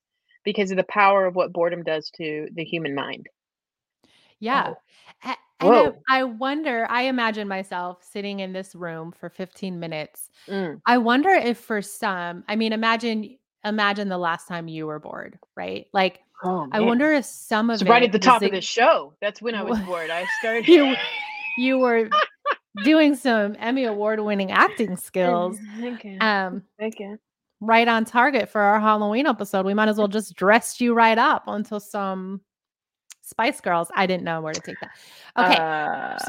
because 0.46 0.72
of 0.72 0.78
the 0.78 0.84
power 0.86 1.26
of 1.26 1.36
what 1.36 1.52
boredom 1.52 1.84
does 1.84 2.10
to 2.18 2.48
the 2.54 2.64
human 2.64 2.96
mind. 2.96 3.28
Yeah. 4.40 4.74
Oh, 5.26 5.36
And 5.60 5.96
I. 6.10 6.20
I 6.20 6.24
wonder, 6.24 6.86
I 6.90 7.04
imagine 7.04 7.48
myself 7.48 8.04
sitting 8.04 8.42
in 8.42 8.52
this 8.54 8.76
room 8.76 9.12
for 9.12 9.30
15 9.30 9.80
minutes. 9.80 10.30
Mm, 10.50 10.82
I 10.86 10.98
wonder 10.98 11.30
if 11.30 11.58
for 11.58 11.82
some, 11.82 12.44
I 12.48 12.56
mean, 12.56 12.74
imagine 12.74 13.38
imagine 13.66 14.10
the 14.10 14.18
last 14.18 14.48
time 14.48 14.68
you 14.68 14.86
were 14.88 15.00
bored, 15.00 15.40
right? 15.56 15.88
Like 15.94 16.20
Oh, 16.44 16.68
I 16.74 16.82
wonder 16.82 17.14
if 17.14 17.24
some 17.24 17.70
of 17.70 17.82
It's 17.82 17.90
right 17.90 18.04
at 18.04 18.12
the 18.12 18.20
top 18.20 18.42
of 18.42 18.52
the 18.52 18.60
show. 18.60 19.14
That's 19.22 19.42
when 19.42 19.56
I 19.56 19.64
was 19.64 19.80
bored. 19.80 20.10
I 20.10 20.26
started. 20.40 20.68
you 20.68 20.96
you 21.58 21.80
were 21.80 22.10
doing 22.84 23.16
some 23.16 23.56
Emmy 23.60 23.86
award 23.86 24.20
winning 24.20 24.52
acting 24.52 24.98
skills. 24.98 25.58
Okay. 25.82 26.18
Um, 26.18 26.64
okay. 26.82 27.16
right 27.62 27.88
on 27.88 28.04
target 28.04 28.50
for 28.50 28.60
our 28.60 28.82
Halloween 28.82 29.26
episode. 29.26 29.66
We 29.66 29.74
might 29.74 29.88
as 29.88 29.98
well 29.98 30.10
just 30.10 30.36
dress 30.36 30.82
you 30.82 30.94
right 30.94 31.18
up 31.18 31.44
until 31.48 31.80
some 31.80 32.42
Spice 33.24 33.62
Girls. 33.62 33.90
I 33.96 34.06
didn't 34.06 34.24
know 34.24 34.42
where 34.42 34.54
to 34.54 34.62
take 34.62 34.76
that. 34.82 34.92
Okay. 35.38 35.58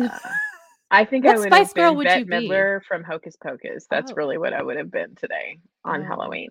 Uh, 0.08 0.18
I 0.90 1.04
think 1.04 1.24
What 1.24 1.34
I 1.36 1.38
would 1.38 1.48
Spice 1.48 1.66
have 1.68 1.74
Girl 1.74 1.90
been 1.90 1.96
would 1.98 2.04
Bette 2.06 2.20
you 2.20 2.26
be? 2.26 2.32
Midler 2.48 2.82
from 2.84 3.02
Hocus 3.02 3.36
Pocus. 3.36 3.86
That's 3.90 4.12
Oh. 4.12 4.14
really 4.14 4.38
what 4.38 4.52
I 4.52 4.62
would 4.62 4.76
have 4.76 4.90
been 4.90 5.14
today 5.16 5.58
on 5.84 6.02
Oh. 6.02 6.06
Halloween. 6.06 6.50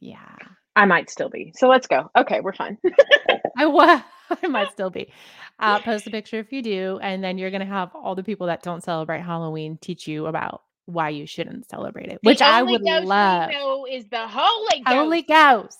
yeah. 0.00 0.36
I 0.76 0.86
might 0.86 1.10
still 1.10 1.28
be. 1.28 1.52
So 1.56 1.68
let's 1.68 1.88
go. 1.88 2.08
Okay, 2.16 2.40
we're 2.40 2.52
fine. 2.54 2.78
I 3.58 3.66
was. 3.66 4.00
I 4.42 4.46
might 4.46 4.70
still 4.70 4.88
be. 4.90 5.12
Uh, 5.58 5.80
post 5.80 6.06
a 6.06 6.10
picture 6.10 6.38
if 6.38 6.52
you 6.52 6.62
do, 6.62 7.00
and 7.02 7.22
then 7.24 7.36
you're 7.38 7.50
gonna 7.50 7.66
have 7.66 7.90
all 7.94 8.14
the 8.14 8.22
people 8.22 8.46
that 8.46 8.62
don't 8.62 8.82
celebrate 8.82 9.20
Halloween 9.20 9.76
teach 9.78 10.06
you 10.06 10.26
about 10.26 10.62
why 10.86 11.08
you 11.08 11.26
shouldn't 11.26 11.68
celebrate 11.68 12.08
it, 12.10 12.20
which 12.22 12.40
I 12.40 12.62
would 12.62 12.82
love. 12.82 13.50
know 13.50 13.84
is 13.90 14.06
the 14.08 14.26
Holy 14.28 14.82
Holy 14.86 15.22
Ghost! 15.22 15.76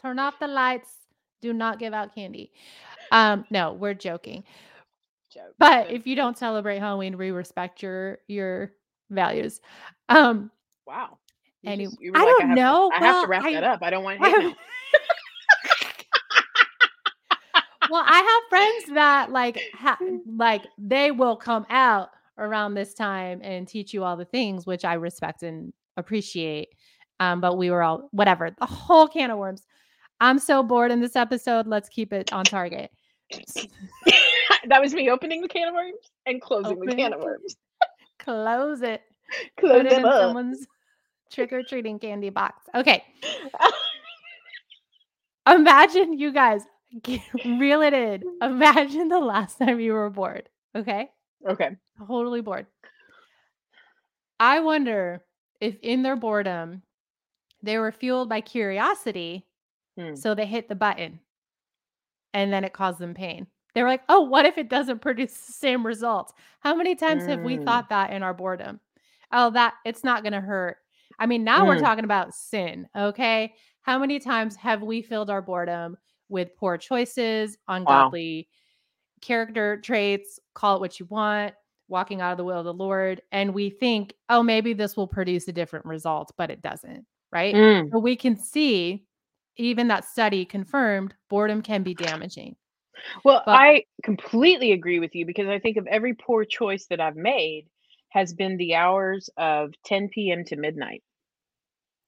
Turn 0.00 0.20
off 0.20 0.38
the 0.38 0.46
lights. 0.48 0.90
Do 1.42 1.52
not 1.52 1.78
give 1.78 1.92
out 1.92 2.14
candy. 2.14 2.50
Um, 3.10 3.44
no, 3.50 3.74
we're 3.74 3.92
joking. 3.94 4.44
Joke. 5.30 5.54
But 5.58 5.90
if 5.90 6.06
you 6.06 6.14
don't 6.16 6.38
celebrate 6.38 6.78
Halloween, 6.78 7.18
we 7.18 7.30
respect 7.30 7.82
your 7.82 8.18
your 8.28 8.72
values. 9.10 9.60
Um, 10.08 10.50
wow. 10.86 11.18
You 11.62 11.72
any- 11.72 11.84
just- 11.86 12.00
you 12.00 12.12
were 12.12 12.18
I 12.18 12.24
like, 12.24 12.36
don't 12.38 12.48
to- 12.50 12.54
know. 12.54 12.90
I 12.94 12.98
have 12.98 13.22
to 13.24 13.28
wrap 13.28 13.44
I- 13.44 13.52
that 13.54 13.64
up. 13.64 13.82
I 13.82 13.90
don't 13.90 14.04
want 14.04 14.20
I 14.22 14.30
mail. 14.30 14.54
well, 17.90 18.04
I 18.06 18.18
have 18.18 18.48
friends 18.48 18.94
that 18.94 19.30
like 19.30 19.60
ha- 19.74 19.98
like 20.26 20.62
they 20.78 21.10
will 21.10 21.36
come 21.36 21.66
out 21.70 22.10
around 22.38 22.74
this 22.74 22.94
time 22.94 23.40
and 23.42 23.68
teach 23.68 23.92
you 23.92 24.04
all 24.04 24.16
the 24.16 24.24
things, 24.24 24.66
which 24.66 24.84
I 24.84 24.94
respect 24.94 25.42
and 25.42 25.72
appreciate. 25.96 26.68
Um, 27.20 27.40
but 27.40 27.56
we 27.56 27.70
were 27.70 27.82
all 27.82 28.08
whatever 28.12 28.50
the 28.58 28.66
whole 28.66 29.08
can 29.08 29.30
of 29.30 29.38
worms. 29.38 29.66
I'm 30.22 30.38
so 30.38 30.62
bored 30.62 30.92
in 30.92 31.00
this 31.00 31.16
episode. 31.16 31.66
Let's 31.66 31.88
keep 31.88 32.12
it 32.12 32.32
on 32.32 32.44
target. 32.44 32.92
that 34.68 34.80
was 34.80 34.94
me 34.94 35.10
opening 35.10 35.42
the 35.42 35.48
can 35.48 35.66
of 35.66 35.74
worms 35.74 36.12
and 36.26 36.40
closing 36.40 36.78
the 36.78 36.94
can 36.94 37.12
of 37.12 37.20
worms. 37.20 37.56
Close 38.20 38.82
it. 38.82 39.02
Close 39.58 39.78
Put 39.78 39.86
it 39.86 39.90
them 39.90 40.00
in 40.00 40.06
up. 40.06 40.20
someone's 40.20 40.64
trick 41.32 41.52
or 41.52 41.64
treating 41.64 41.98
candy 41.98 42.30
box. 42.30 42.62
Okay. 42.72 43.02
Imagine 45.50 46.16
you 46.16 46.30
guys 46.32 46.62
get- 47.02 47.20
reel 47.44 47.82
it 47.82 47.92
in. 47.92 48.22
Imagine 48.42 49.08
the 49.08 49.18
last 49.18 49.58
time 49.58 49.80
you 49.80 49.92
were 49.92 50.08
bored. 50.08 50.48
Okay. 50.76 51.10
okay. 51.48 51.70
Totally 52.06 52.42
bored. 52.42 52.66
I 54.38 54.60
wonder 54.60 55.24
if 55.60 55.74
in 55.82 56.04
their 56.04 56.16
boredom, 56.16 56.82
they 57.60 57.76
were 57.78 57.90
fueled 57.90 58.28
by 58.28 58.40
curiosity. 58.40 59.46
Hmm. 59.98 60.14
So 60.14 60.34
they 60.34 60.46
hit 60.46 60.68
the 60.68 60.74
button 60.74 61.20
and 62.34 62.52
then 62.52 62.64
it 62.64 62.72
caused 62.72 62.98
them 62.98 63.14
pain. 63.14 63.46
They 63.74 63.82
were 63.82 63.88
like, 63.88 64.02
oh, 64.08 64.22
what 64.22 64.46
if 64.46 64.58
it 64.58 64.68
doesn't 64.68 65.00
produce 65.02 65.32
the 65.46 65.52
same 65.52 65.86
results? 65.86 66.32
How 66.60 66.74
many 66.74 66.94
times 66.94 67.26
have 67.26 67.42
we 67.42 67.56
Mm. 67.58 67.64
thought 67.64 67.88
that 67.90 68.10
in 68.12 68.22
our 68.22 68.34
boredom? 68.34 68.80
Oh, 69.32 69.50
that 69.50 69.74
it's 69.84 70.04
not 70.04 70.22
going 70.22 70.34
to 70.34 70.40
hurt. 70.40 70.76
I 71.18 71.26
mean, 71.26 71.44
now 71.44 71.66
we're 71.66 71.76
Mm. 71.76 71.80
talking 71.80 72.04
about 72.04 72.34
sin. 72.34 72.88
Okay. 72.96 73.54
How 73.82 73.98
many 73.98 74.18
times 74.18 74.56
have 74.56 74.82
we 74.82 75.02
filled 75.02 75.30
our 75.30 75.42
boredom 75.42 75.96
with 76.28 76.54
poor 76.56 76.78
choices, 76.78 77.56
ungodly 77.68 78.48
character 79.20 79.80
traits, 79.80 80.38
call 80.54 80.76
it 80.76 80.80
what 80.80 80.98
you 81.00 81.06
want, 81.06 81.54
walking 81.88 82.20
out 82.20 82.32
of 82.32 82.38
the 82.38 82.44
will 82.44 82.58
of 82.58 82.64
the 82.64 82.74
Lord, 82.74 83.20
and 83.32 83.54
we 83.54 83.70
think, 83.70 84.14
oh, 84.28 84.42
maybe 84.42 84.72
this 84.72 84.96
will 84.96 85.06
produce 85.06 85.46
a 85.48 85.52
different 85.52 85.84
result, 85.86 86.32
but 86.36 86.50
it 86.50 86.62
doesn't, 86.62 87.06
right? 87.30 87.54
Mm. 87.54 87.90
So 87.92 87.98
we 87.98 88.16
can 88.16 88.36
see, 88.36 89.04
even 89.56 89.88
that 89.88 90.04
study 90.04 90.44
confirmed, 90.44 91.14
boredom 91.28 91.62
can 91.62 91.82
be 91.82 91.94
damaging. 91.94 92.56
Well, 93.24 93.42
But- 93.44 93.52
I 93.52 93.84
completely 94.02 94.72
agree 94.72 95.00
with 95.00 95.14
you 95.14 95.26
because 95.26 95.48
I 95.48 95.58
think 95.58 95.76
of 95.76 95.86
every 95.86 96.14
poor 96.14 96.44
choice 96.44 96.86
that 96.86 97.00
I've 97.00 97.16
made 97.16 97.66
has 98.10 98.34
been 98.34 98.56
the 98.56 98.74
hours 98.74 99.30
of 99.36 99.72
10 99.86 100.10
p.m. 100.10 100.44
to 100.46 100.56
midnight. 100.56 101.02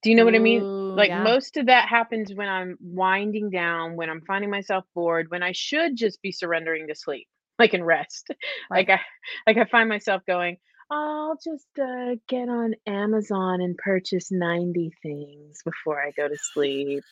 Do 0.02 0.10
you 0.10 0.16
know 0.16 0.26
what 0.26 0.34
I 0.34 0.38
mean? 0.38 0.94
Like 0.94 1.08
yeah. 1.08 1.22
most 1.22 1.56
of 1.56 1.66
that 1.66 1.88
happens 1.88 2.32
when 2.34 2.46
I'm 2.46 2.76
winding 2.78 3.48
down, 3.48 3.96
when 3.96 4.10
I'm 4.10 4.20
finding 4.20 4.50
myself 4.50 4.84
bored, 4.94 5.30
when 5.30 5.42
I 5.42 5.52
should 5.52 5.96
just 5.96 6.20
be 6.20 6.30
surrendering 6.30 6.86
to 6.88 6.94
sleep, 6.94 7.26
like 7.58 7.72
in 7.72 7.82
rest. 7.82 8.28
Right. 8.70 8.86
Like 8.86 9.00
I 9.00 9.02
like 9.46 9.56
I 9.56 9.70
find 9.70 9.88
myself 9.88 10.22
going, 10.26 10.58
I'll 10.90 11.36
just 11.42 11.66
uh, 11.80 12.16
get 12.28 12.48
on 12.48 12.74
Amazon 12.86 13.60
and 13.60 13.76
purchase 13.76 14.30
90 14.30 14.92
things 15.02 15.60
before 15.64 16.00
I 16.00 16.10
go 16.12 16.28
to 16.28 16.36
sleep. 16.52 17.02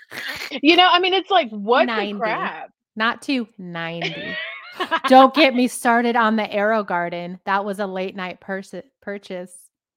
You 0.51 0.77
know, 0.77 0.89
I 0.91 0.99
mean 1.01 1.15
it's 1.15 1.31
like 1.31 1.51
what 1.51 1.87
90. 1.87 2.13
the 2.13 2.19
crap? 2.19 2.71
Not 2.97 3.23
to 3.23 3.49
90. 3.59 4.37
Don't 5.07 5.35
get 5.35 5.55
me 5.55 5.69
started 5.69 6.17
on 6.17 6.37
the 6.37 6.43
AeroGarden. 6.45 7.41
That 7.45 7.65
was 7.65 7.79
a 7.79 7.87
late 7.87 8.15
night 8.17 8.41
pers- 8.41 8.75
purchase. 9.01 9.53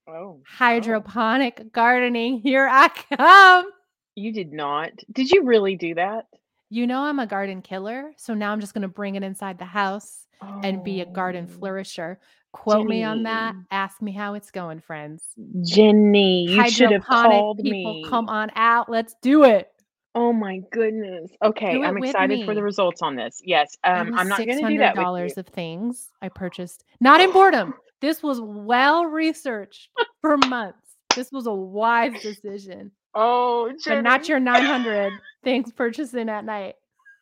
Oh, 0.07 0.13
oh. 0.13 0.41
Hydroponic 0.47 1.71
gardening. 1.73 2.39
Here 2.39 2.67
I 2.71 2.89
come. 3.17 3.71
You 4.15 4.31
did 4.31 4.53
not. 4.53 4.91
Did 5.11 5.31
you 5.31 5.43
really 5.43 5.75
do 5.75 5.95
that? 5.95 6.25
You 6.69 6.87
know, 6.87 7.01
I'm 7.01 7.19
a 7.19 7.27
garden 7.27 7.61
killer. 7.61 8.11
So 8.17 8.33
now 8.33 8.51
I'm 8.51 8.59
just 8.61 8.73
going 8.73 8.81
to 8.83 8.87
bring 8.87 9.15
it 9.15 9.23
inside 9.23 9.59
the 9.59 9.65
house 9.65 10.25
and 10.63 10.83
be 10.83 11.01
a 11.01 11.05
garden 11.05 11.47
Oh, 11.49 11.53
flourisher. 11.59 12.17
Quote 12.55 12.87
me 12.87 13.03
on 13.03 13.23
that. 13.23 13.53
Ask 13.69 14.01
me 14.01 14.13
how 14.13 14.33
it's 14.33 14.49
going, 14.49 14.79
friends. 14.79 15.23
Jenny, 15.61 16.45
you 16.49 16.69
should 16.69 16.89
have 16.91 17.03
Hydroponic 17.03 17.31
called 17.39 17.57
people, 17.57 17.93
me. 17.95 18.05
come 18.07 18.29
on 18.29 18.49
out. 18.55 18.89
Let's 18.89 19.13
do 19.21 19.43
it. 19.43 19.69
Oh 20.15 20.31
my 20.31 20.61
goodness. 20.71 21.29
Okay, 21.43 21.83
I'm 21.83 21.97
excited 21.97 22.45
for 22.45 22.55
the 22.55 22.63
results 22.63 23.01
on 23.01 23.17
this. 23.17 23.41
Yes, 23.43 23.75
um, 23.83 24.13
I'm 24.17 24.29
not 24.29 24.37
going 24.37 24.61
to 24.61 24.67
do 24.69 24.77
that 24.77 24.95
$600 24.95 25.37
of 25.37 25.47
things 25.47 26.09
I 26.21 26.29
purchased, 26.29 26.85
not 27.01 27.19
in 27.19 27.33
boredom. 27.33 27.73
This 27.99 28.23
was 28.23 28.39
well 28.39 29.05
researched 29.05 29.89
for 30.21 30.37
months. 30.37 30.95
This 31.13 31.33
was 31.33 31.47
a 31.47 31.53
wise 31.53 32.21
decision, 32.21 32.91
Oh, 33.13 33.73
but 33.85 34.01
not 34.01 34.29
your 34.29 34.39
900 34.39 35.11
things 35.43 35.73
purchasing 35.73 36.29
at 36.29 36.45
night. 36.45 36.75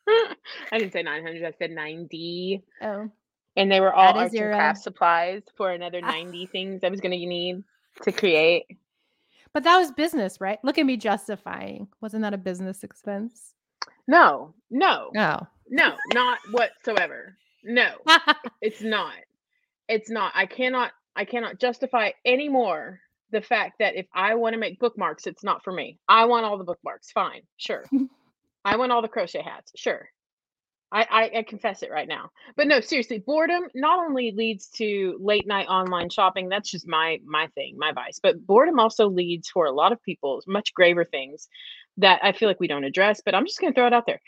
I 0.07 0.77
didn't 0.77 0.93
say 0.93 1.01
900. 1.01 1.43
I 1.43 1.53
said 1.57 1.71
90, 1.71 2.63
Oh, 2.83 3.09
and 3.55 3.72
they 3.72 3.79
were 3.79 3.93
all 3.93 4.17
arts 4.17 4.33
and 4.33 4.51
craft 4.51 4.77
um, 4.79 4.81
supplies 4.83 5.43
for 5.55 5.72
another 5.72 6.00
ah. 6.03 6.12
90 6.12 6.45
things 6.48 6.83
I 6.83 6.89
was 6.89 7.01
going 7.01 7.12
to 7.19 7.25
need 7.25 7.63
to 8.01 8.12
create. 8.12 8.65
but 9.53 9.63
that 9.63 9.77
was 9.77 9.91
business, 9.91 10.41
right? 10.41 10.60
Look 10.63 10.77
at 10.77 10.86
me 10.86 10.98
justifying. 10.98 11.88
Wasn't 12.01 12.22
that 12.24 12.33
a 12.33 12.38
business 12.38 12.83
expense? 12.83 13.53
No, 14.07 14.53
no, 14.69 15.12
No. 15.13 15.48
no, 15.69 15.95
not 16.13 16.39
whatsoever. 16.51 17.38
No, 17.63 17.93
it's 18.62 18.81
not. 18.81 19.13
It's 19.88 20.10
not. 20.10 20.31
I 20.36 20.45
cannot. 20.45 20.91
I 21.15 21.25
cannot 21.25 21.60
justify 21.60 22.12
anymore 22.25 23.00
the 23.31 23.41
fact 23.41 23.79
that 23.79 23.95
if 23.95 24.05
I 24.13 24.36
want 24.36 24.53
to 24.53 24.60
make 24.60 24.79
bookmarks, 24.79 25.25
it's 25.27 25.43
not 25.43 25.63
for 25.63 25.72
me. 25.72 26.00
I 26.10 26.25
want 26.25 26.45
all 26.45 26.57
the 26.57 26.63
bookmarks. 26.63 27.12
Fine, 27.12 27.41
sure. 27.57 27.86
I 28.65 28.75
want 28.77 28.91
all 28.91 29.01
the 29.01 29.07
crochet 29.07 29.41
hats. 29.41 29.72
Sure. 29.75 30.10
I, 30.93 31.07
I, 31.09 31.39
I 31.39 31.43
confess 31.43 31.81
it 31.81 31.91
right 31.91 32.07
now. 32.07 32.29
But 32.55 32.67
no, 32.67 32.79
seriously, 32.79 33.17
boredom 33.19 33.63
not 33.73 34.00
only 34.00 34.31
leads 34.31 34.67
to 34.75 35.17
late 35.19 35.47
night 35.47 35.67
online 35.67 36.09
shopping, 36.09 36.50
that's 36.50 36.69
just 36.69 36.88
my 36.88 37.19
my 37.25 37.47
thing, 37.55 37.75
my 37.77 37.91
vice. 37.91 38.19
But 38.21 38.45
boredom 38.45 38.79
also 38.79 39.09
leads 39.09 39.50
for 39.50 39.65
a 39.65 39.71
lot 39.71 39.91
of 39.91 40.01
people 40.03 40.41
much 40.47 40.73
graver 40.73 41.03
things 41.03 41.47
that 41.97 42.19
I 42.23 42.31
feel 42.31 42.47
like 42.47 42.59
we 42.59 42.67
don't 42.67 42.83
address. 42.83 43.21
But 43.25 43.33
I'm 43.33 43.45
just 43.45 43.59
gonna 43.59 43.73
throw 43.73 43.88
it 43.88 43.93
out 43.93 44.05
there. 44.05 44.21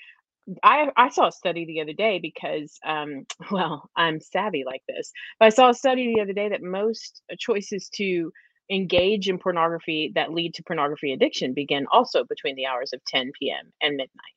I 0.63 0.89
I 0.98 1.10
saw 1.10 1.27
a 1.27 1.31
study 1.31 1.65
the 1.65 1.81
other 1.81 1.93
day 1.93 2.19
because 2.19 2.79
um 2.84 3.25
well, 3.51 3.89
I'm 3.95 4.19
savvy 4.19 4.63
like 4.65 4.81
this. 4.88 5.12
But 5.39 5.45
I 5.45 5.50
saw 5.50 5.69
a 5.69 5.74
study 5.74 6.13
the 6.15 6.22
other 6.22 6.34
day 6.34 6.50
that 6.50 6.63
most 6.63 7.22
choices 7.38 7.89
to 7.95 8.31
engage 8.72 9.29
in 9.29 9.38
pornography 9.38 10.12
that 10.15 10.34
lead 10.34 10.55
to 10.55 10.63
pornography 10.63 11.13
addiction 11.13 11.53
begin 11.53 11.86
also 11.91 12.24
between 12.24 12.55
the 12.55 12.65
hours 12.65 12.93
of 12.93 13.05
10 13.05 13.31
p.m. 13.39 13.72
and 13.84 13.95
midnight. 13.95 14.34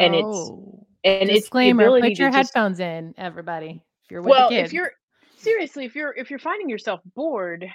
And 0.00 0.14
it's 0.16 0.50
oh. 0.50 0.86
And 1.04 1.28
Disclaimer, 1.28 1.98
it's 1.98 2.06
put 2.06 2.18
your 2.18 2.30
to 2.30 2.36
just, 2.36 2.54
headphones 2.54 2.80
in, 2.80 3.14
everybody. 3.18 3.82
If 4.04 4.10
you're 4.10 4.22
with 4.22 4.30
well 4.30 4.50
if 4.50 4.72
you're 4.72 4.92
seriously 5.36 5.84
if 5.84 5.94
you're 5.94 6.12
if 6.14 6.30
you're 6.30 6.38
finding 6.38 6.68
yourself 6.68 7.00
bored 7.14 7.66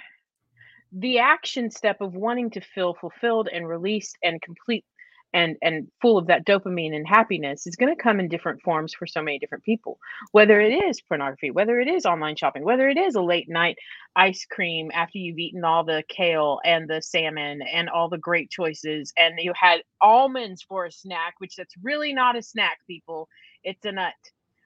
the 0.92 1.18
action 1.18 1.70
step 1.70 2.00
of 2.00 2.14
wanting 2.14 2.50
to 2.50 2.60
feel 2.60 2.94
fulfilled 2.94 3.48
and 3.52 3.68
released 3.68 4.16
and 4.22 4.40
complete 4.40 4.84
and 5.32 5.56
and 5.62 5.88
full 6.00 6.16
of 6.16 6.26
that 6.28 6.46
dopamine 6.46 6.94
and 6.94 7.06
happiness 7.06 7.66
is 7.66 7.76
going 7.76 7.94
to 7.94 8.02
come 8.02 8.18
in 8.18 8.28
different 8.28 8.62
forms 8.62 8.94
for 8.94 9.06
so 9.06 9.22
many 9.22 9.38
different 9.38 9.64
people. 9.64 9.98
Whether 10.32 10.60
it 10.60 10.72
is 10.72 11.00
pornography 11.00 11.50
whether 11.50 11.78
it 11.80 11.88
is 11.88 12.06
online 12.06 12.36
shopping 12.36 12.64
whether 12.64 12.88
it 12.88 12.96
is 12.96 13.14
a 13.14 13.22
late 13.22 13.48
night 13.48 13.78
ice 14.16 14.46
cream 14.50 14.90
after 14.94 15.18
you've 15.18 15.38
eaten 15.38 15.64
all 15.64 15.84
the 15.84 16.02
kale 16.08 16.60
and 16.64 16.88
the 16.88 17.02
salmon 17.02 17.60
and 17.62 17.88
all 17.88 18.08
the 18.08 18.18
great 18.18 18.50
choices 18.50 19.12
and 19.16 19.34
you 19.38 19.52
had 19.54 19.80
almonds 20.00 20.62
for 20.62 20.86
a 20.86 20.92
snack 20.92 21.34
which 21.38 21.56
that's 21.56 21.74
really 21.82 22.12
not 22.12 22.36
a 22.36 22.42
snack 22.42 22.78
people. 22.86 23.28
It's 23.64 23.84
a 23.84 23.92
nut. 23.92 24.14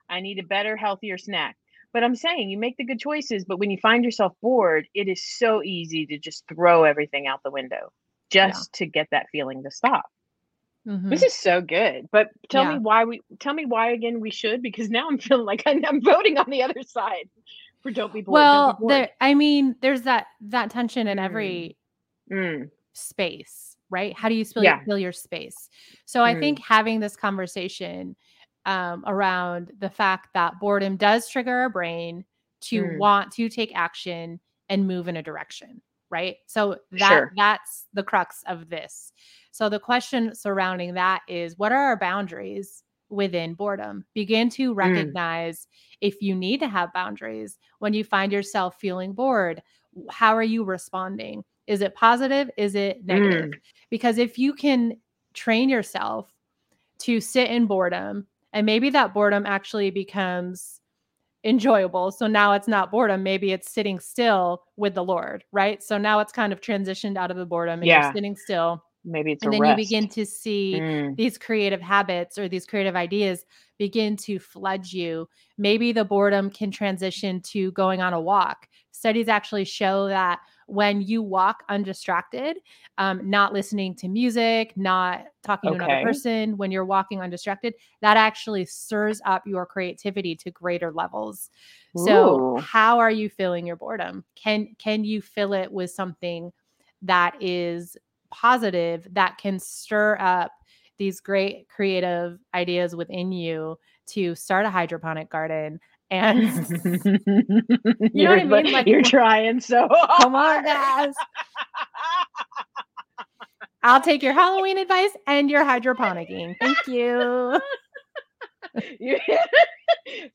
I 0.09 0.21
need 0.21 0.39
a 0.39 0.47
better 0.47 0.77
healthier 0.77 1.19
snack. 1.19 1.57
But 1.93 2.05
i'm 2.05 2.17
saying 2.17 2.49
you 2.49 2.59
make 2.59 2.79
the 2.79 2.87
good 2.87 3.01
choices 3.01 3.45
but 3.45 3.59
when 3.59 3.71
you 3.71 3.77
find 3.83 4.03
yourself 4.03 4.33
bored 4.41 4.87
it 4.95 5.09
is 5.09 5.23
so 5.39 5.63
easy 5.63 6.07
to 6.07 6.19
just 6.19 6.45
throw 6.49 6.85
everything 6.85 7.27
out 7.27 7.41
the 7.45 7.51
window 7.51 7.93
just 8.31 8.71
yeah. 8.73 8.79
to 8.79 8.87
get 8.87 9.09
that 9.11 9.27
feeling 9.31 9.63
to 9.63 9.71
stop 9.71 10.07
Mm-hmm. 10.87 11.11
This 11.11 11.23
is 11.23 11.35
so 11.35 11.61
good. 11.61 12.09
But 12.11 12.29
tell 12.49 12.65
yeah. 12.65 12.75
me 12.75 12.79
why 12.79 13.05
we 13.05 13.23
tell 13.39 13.55
me 13.55 13.67
why 13.67 13.91
again 13.91 14.21
we 14.21 14.31
should 14.31 14.63
because 14.63 14.91
now 14.91 15.09
I'm 15.09 15.19
feeling 15.19 15.47
like 15.47 15.63
I'm, 15.67 15.85
I'm 15.85 16.03
voting 16.03 16.39
on 16.39 16.51
the 16.51 16.63
other 16.63 16.83
side 16.83 17.29
for 17.83 17.91
don't 17.91 18.13
be 18.13 18.23
bored. 18.23 18.35
Well, 18.35 18.73
be 18.73 18.81
bored. 18.81 18.91
There, 18.91 19.11
I 19.21 19.35
mean, 19.35 19.77
there's 19.81 20.03
that 20.03 20.27
that 20.43 20.71
tension 20.71 21.07
in 21.07 21.19
every 21.19 21.77
mm. 22.31 22.37
Mm. 22.37 22.71
space, 22.93 23.77
right? 23.91 24.17
How 24.17 24.29
do 24.29 24.35
you 24.35 24.45
feel, 24.45 24.65
yeah. 24.65 24.83
fill 24.85 24.99
your 24.99 25.13
space? 25.13 25.69
So 26.05 26.21
mm. 26.21 26.25
I 26.25 26.39
think 26.39 26.61
having 26.61 27.01
this 27.01 27.17
conversation 27.17 28.17
um, 28.67 29.05
around 29.07 29.73
the 29.79 29.91
fact 29.91 30.29
that 30.35 30.61
boredom 30.61 30.97
does 30.97 31.29
trigger 31.29 31.55
our 31.55 31.69
brain 31.69 32.25
to 32.63 32.85
mm. 32.85 32.99
want 32.99 33.33
to 33.33 33.49
take 33.49 33.73
action 33.75 34.41
and 34.69 34.87
move 34.87 35.09
in 35.09 35.17
a 35.17 35.23
direction, 35.23 35.83
right? 36.11 36.37
So 36.47 36.79
that 36.93 37.09
sure. 37.09 37.33
that's 37.37 37.87
the 37.93 38.03
crux 38.03 38.43
of 38.47 38.69
this. 38.69 39.13
So 39.53 39.69
the 39.69 39.79
question 39.79 40.35
surrounding 40.35 40.95
that 40.95 41.21
is 41.29 41.59
what 41.59 41.73
are 41.73 41.79
our 41.79 41.97
boundaries 41.97 42.83
within 43.11 43.53
boredom? 43.53 44.05
Begin 44.15 44.49
to 44.51 44.73
mm. 44.73 44.77
recognize 44.77 45.61
mm. 45.61 45.67
if 46.01 46.23
you 46.23 46.35
need 46.35 46.59
to 46.61 46.69
have 46.69 46.93
boundaries 46.95 47.59
when 47.79 47.93
you 47.93 48.03
find 48.03 48.33
yourself 48.33 48.77
feeling 48.81 49.13
bored. 49.13 49.63
How 50.11 50.35
are 50.35 50.43
you 50.43 50.65
responding? 50.65 51.45
Is 51.67 51.83
it 51.83 51.95
positive? 51.95 52.51
Is 52.57 52.75
it 52.75 53.05
negative? 53.05 53.51
Mm. 53.51 53.61
Because 53.91 54.17
if 54.17 54.39
you 54.39 54.55
can 54.55 54.97
train 55.35 55.69
yourself 55.69 56.33
to 57.01 57.21
sit 57.21 57.51
in 57.51 57.67
boredom, 57.67 58.27
and 58.55 58.65
maybe 58.65 58.89
that 58.91 59.13
boredom 59.13 59.45
actually 59.45 59.91
becomes 59.91 60.81
enjoyable. 61.45 62.11
So 62.11 62.27
now 62.27 62.53
it's 62.53 62.69
not 62.69 62.91
boredom. 62.91 63.23
Maybe 63.23 63.53
it's 63.53 63.71
sitting 63.71 63.99
still 63.99 64.63
with 64.77 64.95
the 64.95 65.05
Lord, 65.05 65.45
right? 65.53 65.83
So 65.83 65.99
now 65.99 66.21
it's 66.21 66.33
kind 66.33 66.53
of 66.53 66.61
transitioned 66.61 67.17
out 67.17 67.31
of 67.31 67.37
the 67.37 67.47
boredom 67.47 67.81
and 67.81 67.87
yeah. 67.87 68.05
you're 68.05 68.13
sitting 68.15 68.37
still 68.37 68.83
maybe 69.05 69.33
it's 69.33 69.45
and 69.45 69.53
then 69.53 69.61
rest. 69.61 69.79
you 69.79 69.85
begin 69.85 70.09
to 70.09 70.25
see 70.25 70.79
mm. 70.81 71.17
these 71.17 71.39
creative 71.39 71.81
habits 71.81 72.39
or 72.39 72.49
these 72.49 72.67
creative 72.67 72.97
ideas 72.97 73.45
begin 73.79 74.17
to 74.17 74.39
flood 74.39 74.87
you 74.87 75.29
maybe 75.59 75.93
the 75.93 76.05
boredom 76.05 76.51
can 76.51 76.71
transition 76.71 77.41
to 77.41 77.73
going 77.73 78.01
on 78.01 78.13
a 78.13 78.21
walk 78.21 78.69
studies 78.93 79.29
actually 79.29 79.65
show 79.65 80.07
that 80.09 80.39
when 80.67 81.03
you 81.03 81.23
walk 81.23 81.65
undistracted 81.69 82.59
um, 82.99 83.29
not 83.29 83.53
listening 83.53 83.95
to 83.95 84.09
music 84.09 84.73
not 84.77 85.25
talking 85.43 85.71
okay. 85.71 85.79
to 85.79 85.85
another 85.85 86.03
person 86.05 86.57
when 86.57 86.71
you're 86.71 86.85
walking 86.85 87.21
undistracted 87.21 87.75
that 88.01 88.17
actually 88.17 88.65
stirs 88.65 89.21
up 89.25 89.43
your 89.47 89.67
creativity 89.67 90.37
to 90.37 90.51
greater 90.51 90.93
levels 90.93 91.51
Ooh. 91.99 92.05
so 92.05 92.57
how 92.61 92.99
are 92.99 93.11
you 93.11 93.29
filling 93.29 93.67
your 93.67 93.77
boredom 93.77 94.25
can 94.37 94.69
can 94.79 95.03
you 95.03 95.21
fill 95.21 95.53
it 95.55 95.73
with 95.73 95.91
something 95.91 96.53
that 97.03 97.35
is 97.41 97.97
positive 98.33 99.07
that 99.13 99.39
can 99.39 99.59
stir 99.59 100.17
up 100.19 100.51
these 100.99 101.21
great 101.21 101.69
creative 101.69 102.39
ideas 102.55 102.97
within 102.97 103.33
you 103.33 103.79
to 104.07 104.35
start 104.35 104.67
a 104.67 104.71
hydroponic 104.71 105.31
garden 105.31 105.79
and 106.13 106.43
you 108.13 108.25
know 108.25 108.31
what 108.31 108.39
I 108.39 108.45
mean? 108.45 108.71
Like 108.71 108.87
you're 108.87 109.03
trying 109.03 109.61
so 109.61 109.89
come 110.21 110.35
on, 110.35 110.63
guys. 110.63 111.15
I'll 113.83 114.01
take 114.01 114.23
your 114.23 114.35
Halloween 114.35 114.79
advice 114.79 115.11
and 115.27 115.51
your 115.51 115.65
hydroponicking. 115.65 116.55
Thank 116.61 116.77
you. 116.87 117.59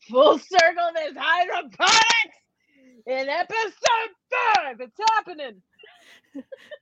Full 0.10 0.40
circle 0.40 0.90
this 0.96 1.14
hydroponics 1.16 2.38
in 3.06 3.30
episode 3.30 4.12
five. 4.56 4.82
It's 4.82 4.98
happening. 5.12 5.62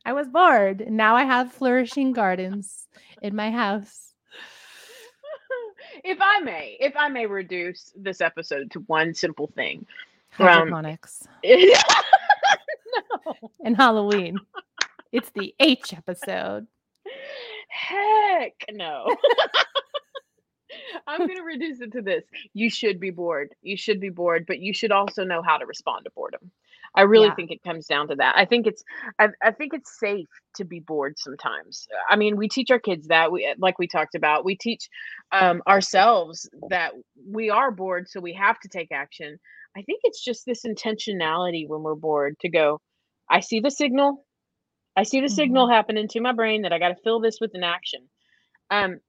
I 0.05 0.13
was 0.13 0.27
bored. 0.27 0.89
Now 0.89 1.15
I 1.15 1.23
have 1.23 1.51
flourishing 1.51 2.13
gardens 2.13 2.87
in 3.21 3.35
my 3.35 3.51
house. 3.51 4.13
If 6.03 6.17
I 6.21 6.39
may, 6.41 6.77
if 6.79 6.95
I 6.95 7.09
may 7.09 7.25
reduce 7.25 7.91
this 7.95 8.21
episode 8.21 8.71
to 8.71 8.79
one 8.81 9.13
simple 9.13 9.47
thing. 9.55 9.85
Hydroponics. 10.31 11.27
Um, 11.27 11.31
no. 13.25 13.35
And 13.63 13.75
Halloween. 13.75 14.37
It's 15.11 15.31
the 15.31 15.55
H 15.59 15.93
episode. 15.93 16.67
Heck 17.69 18.53
no. 18.71 19.15
I'm 21.07 21.19
going 21.19 21.37
to 21.37 21.43
reduce 21.43 21.81
it 21.81 21.91
to 21.93 22.01
this. 22.01 22.23
You 22.53 22.69
should 22.69 22.99
be 22.99 23.11
bored. 23.11 23.55
You 23.61 23.77
should 23.77 23.99
be 23.99 24.09
bored, 24.09 24.45
but 24.45 24.59
you 24.59 24.73
should 24.73 24.91
also 24.91 25.23
know 25.23 25.41
how 25.41 25.57
to 25.57 25.65
respond 25.65 26.05
to 26.05 26.11
boredom. 26.11 26.51
I 26.95 27.01
really 27.01 27.27
yeah. 27.27 27.35
think 27.35 27.51
it 27.51 27.63
comes 27.63 27.85
down 27.87 28.07
to 28.09 28.15
that. 28.15 28.35
I 28.37 28.45
think 28.45 28.67
it's 28.67 28.83
I, 29.19 29.29
I, 29.43 29.51
think 29.51 29.73
it's 29.73 29.99
safe 29.99 30.27
to 30.55 30.65
be 30.65 30.79
bored 30.79 31.15
sometimes. 31.17 31.87
I 32.09 32.15
mean, 32.15 32.37
we 32.37 32.47
teach 32.47 32.71
our 32.71 32.79
kids 32.79 33.07
that 33.07 33.31
we 33.31 33.53
like 33.57 33.77
we 33.79 33.87
talked 33.87 34.15
about. 34.15 34.45
We 34.45 34.55
teach 34.55 34.89
um, 35.31 35.61
ourselves 35.67 36.49
that 36.69 36.93
we 37.29 37.49
are 37.49 37.71
bored, 37.71 38.07
so 38.09 38.19
we 38.19 38.33
have 38.33 38.59
to 38.61 38.69
take 38.69 38.91
action. 38.91 39.37
I 39.77 39.81
think 39.81 40.01
it's 40.03 40.23
just 40.23 40.45
this 40.45 40.63
intentionality 40.65 41.67
when 41.67 41.83
we're 41.83 41.95
bored 41.95 42.39
to 42.39 42.49
go. 42.49 42.79
I 43.29 43.41
see 43.41 43.59
the 43.59 43.71
signal. 43.71 44.25
I 44.95 45.03
see 45.03 45.19
the 45.19 45.27
mm-hmm. 45.27 45.35
signal 45.35 45.69
happening 45.69 46.07
to 46.09 46.21
my 46.21 46.31
brain 46.31 46.61
that 46.61 46.71
I 46.71 46.79
got 46.79 46.89
to 46.89 47.01
fill 47.03 47.19
this 47.19 47.39
with 47.41 47.51
an 47.53 47.63
action. 47.63 48.01
Um, 48.69 48.99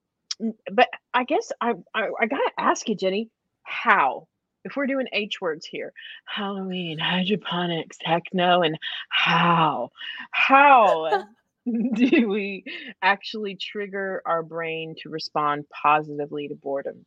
but 0.73 0.89
I 1.15 1.25
guess 1.25 1.53
I 1.61 1.75
I, 1.95 2.09
I 2.21 2.27
got 2.27 2.39
to 2.39 2.51
ask 2.59 2.89
you, 2.89 2.97
Jenny, 2.97 3.31
how? 3.63 4.27
If 4.67 4.77
we're 4.77 4.87
doing 4.87 5.07
H 5.13 5.41
words 5.41 5.65
here, 5.65 5.93
Halloween, 6.25 6.99
hydroponics, 6.99 7.97
techno, 7.99 8.63
and 8.63 8.77
how, 9.09 9.91
how 10.33 11.25
do 11.95 12.29
we 12.29 12.65
actually 13.01 13.55
trigger 13.55 14.23
our 14.27 14.43
brain 14.43 14.97
to 15.03 15.09
respond 15.09 15.65
positively 15.71 16.49
to 16.49 16.57
boredom? 16.57 17.07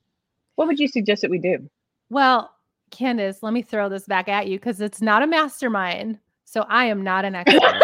What 0.55 0.67
would 0.69 0.79
you 0.79 0.87
suggest 0.87 1.21
that 1.21 1.29
we 1.29 1.37
do? 1.37 1.69
Well, 2.09 2.49
Candace, 2.91 3.43
let 3.43 3.53
me 3.53 3.61
throw 3.61 3.89
this 3.89 4.05
back 4.05 4.29
at 4.29 4.47
you 4.47 4.57
because 4.57 4.79
it's 4.79 5.01
not 5.01 5.21
a 5.21 5.27
mastermind. 5.27 6.17
So 6.45 6.65
I 6.67 6.85
am 6.85 7.03
not 7.03 7.25
an 7.25 7.35
expert. 7.35 7.83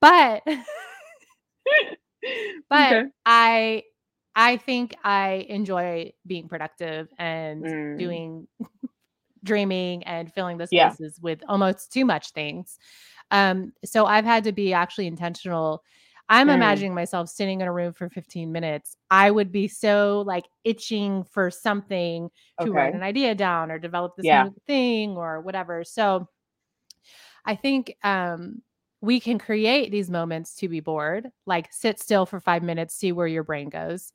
but 0.00 0.42
but 2.68 2.92
okay. 2.92 3.04
I 3.24 3.84
I 4.34 4.56
think 4.58 4.94
I 5.04 5.46
enjoy 5.48 6.12
being 6.26 6.48
productive 6.48 7.08
and 7.18 7.64
mm. 7.64 7.98
doing 7.98 8.46
dreaming 9.44 10.02
and 10.04 10.32
filling 10.32 10.58
the 10.58 10.66
spaces 10.66 11.14
yeah. 11.16 11.22
with 11.22 11.42
almost 11.48 11.92
too 11.92 12.04
much 12.04 12.30
things. 12.30 12.78
Um, 13.30 13.72
so 13.84 14.06
I've 14.06 14.24
had 14.24 14.44
to 14.44 14.52
be 14.52 14.72
actually 14.72 15.06
intentional. 15.06 15.82
I'm 16.28 16.48
mm. 16.48 16.54
imagining 16.54 16.94
myself 16.94 17.28
sitting 17.28 17.60
in 17.60 17.68
a 17.68 17.72
room 17.72 17.92
for 17.92 18.08
15 18.08 18.52
minutes. 18.52 18.96
I 19.10 19.30
would 19.30 19.50
be 19.50 19.68
so 19.68 20.22
like 20.26 20.44
itching 20.64 21.24
for 21.24 21.50
something 21.50 22.30
to 22.60 22.66
okay. 22.66 22.70
write 22.70 22.94
an 22.94 23.02
idea 23.02 23.34
down 23.34 23.70
or 23.70 23.78
develop 23.78 24.16
this 24.16 24.26
yeah. 24.26 24.44
new 24.44 24.54
thing 24.66 25.16
or 25.16 25.40
whatever. 25.40 25.82
So 25.84 26.28
I 27.44 27.56
think 27.56 27.96
um 28.04 28.62
we 29.02 29.18
can 29.18 29.38
create 29.38 29.90
these 29.90 30.08
moments 30.08 30.54
to 30.54 30.68
be 30.68 30.78
bored, 30.78 31.28
like 31.44 31.72
sit 31.72 31.98
still 31.98 32.24
for 32.24 32.38
five 32.38 32.62
minutes, 32.62 32.94
see 32.94 33.10
where 33.10 33.26
your 33.26 33.42
brain 33.42 33.68
goes. 33.68 34.12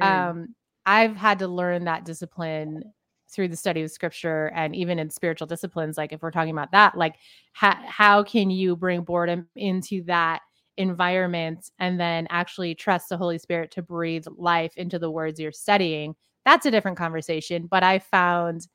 Mm. 0.00 0.06
Um, 0.06 0.54
I've 0.86 1.16
had 1.16 1.40
to 1.40 1.48
learn 1.48 1.84
that 1.84 2.04
discipline 2.04 2.84
through 3.30 3.48
the 3.48 3.56
study 3.56 3.82
of 3.82 3.90
scripture 3.90 4.50
and 4.54 4.74
even 4.74 4.98
in 4.98 5.10
spiritual 5.10 5.46
disciplines 5.46 5.96
like 5.96 6.12
if 6.12 6.22
we're 6.22 6.30
talking 6.30 6.52
about 6.52 6.72
that 6.72 6.96
like 6.96 7.16
ha- 7.52 7.82
how 7.86 8.22
can 8.22 8.50
you 8.50 8.74
bring 8.74 9.02
boredom 9.02 9.46
into 9.56 10.02
that 10.04 10.40
environment 10.76 11.70
and 11.78 11.98
then 11.98 12.26
actually 12.30 12.74
trust 12.74 13.08
the 13.08 13.16
holy 13.16 13.38
spirit 13.38 13.70
to 13.70 13.82
breathe 13.82 14.24
life 14.36 14.72
into 14.76 14.98
the 14.98 15.10
words 15.10 15.40
you're 15.40 15.52
studying 15.52 16.14
that's 16.44 16.66
a 16.66 16.70
different 16.70 16.96
conversation 16.96 17.66
but 17.66 17.82
i 17.82 17.98
found 17.98 18.68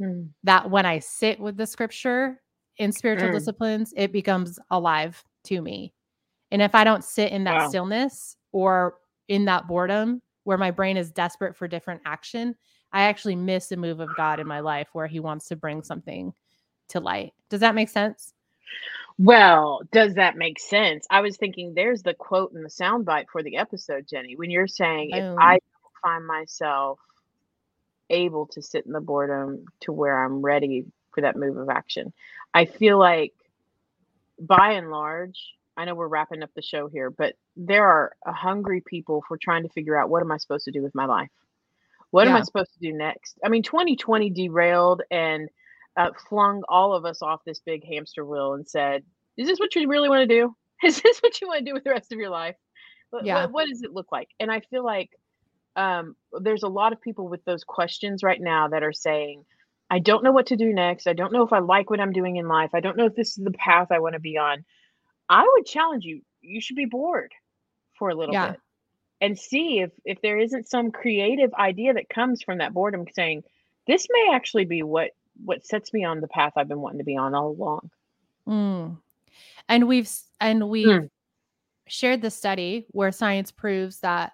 mm. 0.00 0.28
that 0.42 0.70
when 0.70 0.86
i 0.86 0.98
sit 0.98 1.38
with 1.38 1.56
the 1.56 1.66
scripture 1.66 2.40
in 2.80 2.90
spiritual 2.92 3.28
mm. 3.28 3.32
disciplines, 3.34 3.92
it 3.94 4.10
becomes 4.10 4.58
alive 4.70 5.22
to 5.44 5.60
me. 5.60 5.92
And 6.50 6.62
if 6.62 6.74
I 6.74 6.82
don't 6.82 7.04
sit 7.04 7.30
in 7.30 7.44
that 7.44 7.54
wow. 7.54 7.68
stillness 7.68 8.36
or 8.52 8.94
in 9.28 9.44
that 9.44 9.68
boredom 9.68 10.22
where 10.44 10.58
my 10.58 10.70
brain 10.70 10.96
is 10.96 11.10
desperate 11.10 11.54
for 11.54 11.68
different 11.68 12.00
action, 12.06 12.54
I 12.92 13.02
actually 13.02 13.36
miss 13.36 13.70
a 13.72 13.76
move 13.76 14.00
of 14.00 14.08
God 14.16 14.40
in 14.40 14.46
my 14.46 14.60
life 14.60 14.88
where 14.92 15.06
he 15.06 15.20
wants 15.20 15.48
to 15.48 15.56
bring 15.56 15.82
something 15.82 16.32
to 16.88 17.00
light. 17.00 17.32
Does 17.48 17.60
that 17.60 17.74
make 17.74 17.88
sense? 17.88 18.34
Well, 19.18 19.82
does 19.92 20.14
that 20.14 20.36
make 20.36 20.58
sense? 20.58 21.06
I 21.10 21.20
was 21.20 21.36
thinking 21.36 21.74
there's 21.74 22.02
the 22.02 22.14
quote 22.14 22.52
in 22.52 22.62
the 22.62 22.68
soundbite 22.68 23.26
for 23.30 23.42
the 23.42 23.56
episode, 23.58 24.06
Jenny, 24.08 24.34
when 24.36 24.50
you're 24.50 24.66
saying 24.66 25.10
if 25.10 25.38
I 25.38 25.52
don't 25.52 25.92
find 26.02 26.26
myself 26.26 26.98
able 28.08 28.46
to 28.46 28.62
sit 28.62 28.86
in 28.86 28.92
the 28.92 29.00
boredom 29.00 29.66
to 29.80 29.92
where 29.92 30.24
I'm 30.24 30.42
ready 30.42 30.84
for 31.12 31.20
that 31.20 31.36
move 31.36 31.56
of 31.56 31.68
action. 31.68 32.12
I 32.52 32.64
feel 32.64 32.98
like 32.98 33.32
by 34.38 34.72
and 34.72 34.90
large, 34.90 35.38
I 35.76 35.84
know 35.84 35.94
we're 35.94 36.08
wrapping 36.08 36.42
up 36.42 36.50
the 36.54 36.62
show 36.62 36.88
here, 36.88 37.10
but 37.10 37.34
there 37.56 37.86
are 37.86 38.16
a 38.26 38.32
hungry 38.32 38.82
people 38.84 39.22
for 39.26 39.36
trying 39.36 39.62
to 39.62 39.68
figure 39.68 39.98
out 39.98 40.10
what 40.10 40.22
am 40.22 40.32
I 40.32 40.36
supposed 40.38 40.64
to 40.64 40.72
do 40.72 40.82
with 40.82 40.94
my 40.94 41.06
life? 41.06 41.30
What 42.10 42.26
am 42.26 42.34
I 42.36 42.40
supposed 42.42 42.72
to 42.74 42.80
do 42.80 42.92
next? 42.92 43.38
I 43.44 43.48
mean, 43.48 43.62
2020 43.62 44.30
derailed 44.30 45.02
and 45.10 45.48
uh, 45.96 46.10
flung 46.28 46.62
all 46.68 46.92
of 46.92 47.04
us 47.04 47.22
off 47.22 47.40
this 47.44 47.60
big 47.60 47.84
hamster 47.84 48.24
wheel 48.24 48.54
and 48.54 48.66
said, 48.68 49.04
"Is 49.36 49.46
this 49.46 49.58
what 49.60 49.74
you 49.74 49.88
really 49.88 50.08
want 50.08 50.28
to 50.28 50.34
do? 50.34 50.54
Is 50.84 51.00
this 51.02 51.20
what 51.20 51.40
you 51.40 51.46
want 51.48 51.58
to 51.60 51.64
do 51.64 51.74
with 51.74 51.84
the 51.84 51.90
rest 51.90 52.12
of 52.12 52.18
your 52.18 52.30
life? 52.30 52.56
What, 53.10 53.24
Yeah. 53.24 53.42
what, 53.42 53.52
what 53.52 53.68
does 53.68 53.82
it 53.82 53.92
look 53.92 54.10
like?" 54.12 54.28
And 54.40 54.50
I 54.50 54.60
feel 54.60 54.84
like 54.84 55.10
um, 55.76 56.16
there's 56.40 56.62
a 56.64 56.68
lot 56.68 56.92
of 56.92 57.00
people 57.00 57.28
with 57.28 57.44
those 57.44 57.64
questions 57.64 58.22
right 58.22 58.40
now 58.40 58.68
that 58.68 58.82
are 58.82 58.92
saying, 58.92 59.44
"I 59.90 59.98
don't 60.00 60.24
know 60.24 60.32
what 60.32 60.46
to 60.46 60.56
do 60.56 60.72
next. 60.72 61.06
I 61.06 61.12
don't 61.12 61.32
know 61.32 61.42
if 61.44 61.52
I 61.52 61.60
like 61.60 61.90
what 61.90 62.00
I'm 62.00 62.12
doing 62.12 62.36
in 62.36 62.48
life. 62.48 62.70
I 62.74 62.80
don't 62.80 62.96
know 62.96 63.06
if 63.06 63.14
this 63.14 63.38
is 63.38 63.44
the 63.44 63.52
path 63.52 63.88
I 63.92 64.00
want 64.00 64.14
to 64.14 64.20
be 64.20 64.36
on." 64.38 64.64
I 65.28 65.48
would 65.54 65.66
challenge 65.66 66.04
you. 66.04 66.22
You 66.40 66.60
should 66.60 66.76
be 66.76 66.86
bored 66.86 67.32
for 67.98 68.10
a 68.10 68.14
little 68.14 68.34
Yeah. 68.34 68.50
bit 68.52 68.60
and 69.20 69.38
see 69.38 69.80
if 69.80 69.90
if 70.04 70.20
there 70.22 70.38
isn't 70.38 70.68
some 70.68 70.90
creative 70.90 71.52
idea 71.54 71.94
that 71.94 72.08
comes 72.08 72.42
from 72.42 72.58
that 72.58 72.72
boredom 72.72 73.06
saying 73.14 73.42
this 73.86 74.06
may 74.10 74.30
actually 74.34 74.64
be 74.64 74.82
what 74.82 75.10
what 75.44 75.64
sets 75.64 75.92
me 75.92 76.04
on 76.04 76.20
the 76.20 76.28
path 76.28 76.52
I've 76.56 76.68
been 76.68 76.80
wanting 76.80 76.98
to 76.98 77.04
be 77.04 77.16
on 77.16 77.34
all 77.34 77.48
along. 77.48 77.90
Mm. 78.48 78.98
And 79.68 79.88
we've 79.88 80.10
and 80.40 80.68
we've 80.68 81.08
shared 81.86 82.22
the 82.22 82.30
study 82.30 82.86
where 82.90 83.12
science 83.12 83.50
proves 83.50 84.00
that 84.00 84.32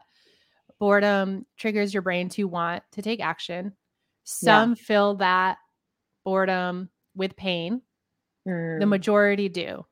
boredom 0.78 1.46
triggers 1.56 1.94
your 1.94 2.02
brain 2.02 2.28
to 2.30 2.44
want 2.44 2.82
to 2.92 3.02
take 3.02 3.20
action. 3.20 3.72
Some 4.24 4.74
fill 4.74 5.14
that 5.16 5.58
boredom 6.24 6.90
with 7.14 7.36
pain. 7.36 7.82
The 8.44 8.52
Mm, 8.52 8.88
majority 8.88 9.48
do. 9.48 9.86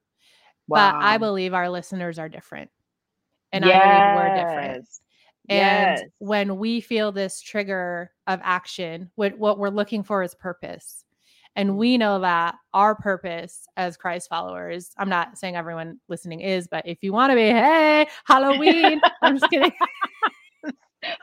But 0.68 0.94
I 0.94 1.18
believe 1.18 1.54
our 1.54 1.70
listeners 1.70 2.18
are 2.18 2.28
different. 2.28 2.70
And 3.55 3.64
I 3.64 3.69
believe 3.69 4.14
we're 4.14 4.29
different. 4.35 4.77
Yes. 4.79 5.01
And 5.49 5.99
Yes. 5.99 6.03
when 6.19 6.59
we 6.59 6.81
feel 6.81 7.12
this 7.12 7.40
trigger 7.40 8.11
of 8.27 8.40
action, 8.43 9.11
what, 9.14 9.38
what 9.38 9.59
we're 9.59 9.69
looking 9.69 10.03
for 10.03 10.23
is 10.23 10.35
purpose. 10.35 11.05
And 11.57 11.71
Mm. 11.71 11.77
we 11.77 11.99
know 11.99 12.19
that 12.21 12.57
our 12.73 12.95
purpose 12.97 13.67
as 13.77 13.97
Christ 13.97 14.29
followers, 14.29 14.90
I'm 14.99 15.09
not 15.09 15.38
saying 15.38 15.55
everyone 15.55 16.01
listening 16.09 16.40
is, 16.40 16.67
but 16.67 16.87
if 16.87 17.03
you 17.03 17.12
want 17.12 17.31
to 17.31 17.37
be, 17.37 17.43
hey, 17.43 18.07
Halloween, 18.25 19.01
I'm 19.23 19.38
just 19.38 19.49
kidding, 19.51 19.73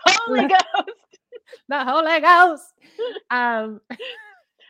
Holy 0.06 0.48
Ghost. 0.48 0.90
the 1.68 1.84
Holy 1.84 2.20
Ghost. 2.22 2.74
Um, 3.30 3.82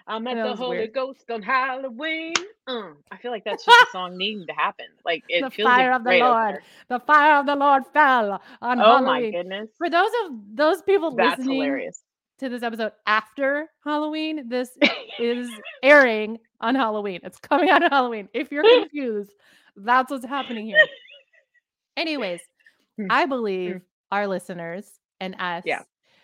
I 0.07 0.19
met 0.19 0.35
the 0.35 0.55
Holy 0.55 0.77
weird. 0.79 0.93
Ghost 0.93 1.29
on 1.31 1.41
Halloween. 1.41 2.33
Mm, 2.67 2.95
I 3.11 3.17
feel 3.17 3.31
like 3.31 3.43
that's 3.43 3.65
just 3.65 3.81
a 3.89 3.91
song 3.91 4.17
needing 4.17 4.45
to 4.47 4.53
happen. 4.53 4.85
Like 5.05 5.23
it 5.29 5.41
The 5.41 5.49
feels 5.49 5.67
fire 5.67 5.91
of 5.93 6.03
the 6.03 6.17
Lord 6.17 6.59
the 6.89 6.99
fire 6.99 7.39
of 7.39 7.45
the 7.45 7.55
Lord 7.55 7.83
fell 7.93 8.41
on 8.61 8.79
Oh 8.81 9.01
my 9.01 9.29
goodness. 9.29 9.69
For 9.77 9.89
those 9.89 10.09
of 10.25 10.31
those 10.53 10.81
people 10.81 11.11
That's 11.15 11.37
listening 11.39 11.57
hilarious. 11.61 12.01
to 12.39 12.49
this 12.49 12.63
episode 12.63 12.91
after 13.05 13.67
Halloween, 13.83 14.47
this 14.49 14.69
is 15.19 15.49
airing 15.83 16.39
on 16.59 16.75
Halloween. 16.75 17.19
It's 17.23 17.39
coming 17.39 17.69
out 17.69 17.83
on 17.83 17.89
Halloween. 17.89 18.29
If 18.33 18.51
you're 18.51 18.63
confused, 18.81 19.31
that's 19.75 20.11
what's 20.11 20.25
happening 20.25 20.65
here. 20.65 20.83
Anyways, 21.97 22.41
Hmm. 22.97 23.07
I 23.09 23.25
believe 23.25 23.81
our 24.11 24.27
listeners 24.27 24.85
and 25.21 25.35
us 25.39 25.63
Yeah. 25.65 25.83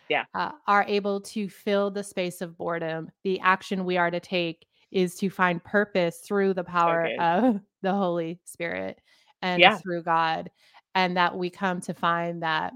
Yeah. 0.09 0.25
uh, 0.33 0.51
are 0.67 0.85
able 0.87 1.21
to 1.21 1.49
fill 1.49 1.91
the 1.91 2.03
space 2.03 2.41
of 2.41 2.57
boredom. 2.57 3.09
The 3.23 3.39
action 3.39 3.85
we 3.85 3.97
are 3.97 4.11
to 4.11 4.19
take 4.19 4.65
is 4.91 5.15
to 5.15 5.29
find 5.29 5.63
purpose 5.63 6.19
through 6.19 6.53
the 6.53 6.63
power 6.63 7.11
of 7.19 7.59
the 7.81 7.93
Holy 7.93 8.39
Spirit 8.45 8.99
and 9.41 9.61
Yeah. 9.61 9.77
through 9.81 10.03
God. 10.03 10.49
And 10.95 11.17
that 11.17 11.37
we 11.37 11.49
come 11.49 11.81
to 11.81 11.93
find 11.93 12.41
that 12.43 12.73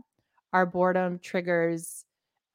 our 0.53 0.65
boredom 0.65 1.19
triggers 1.19 2.05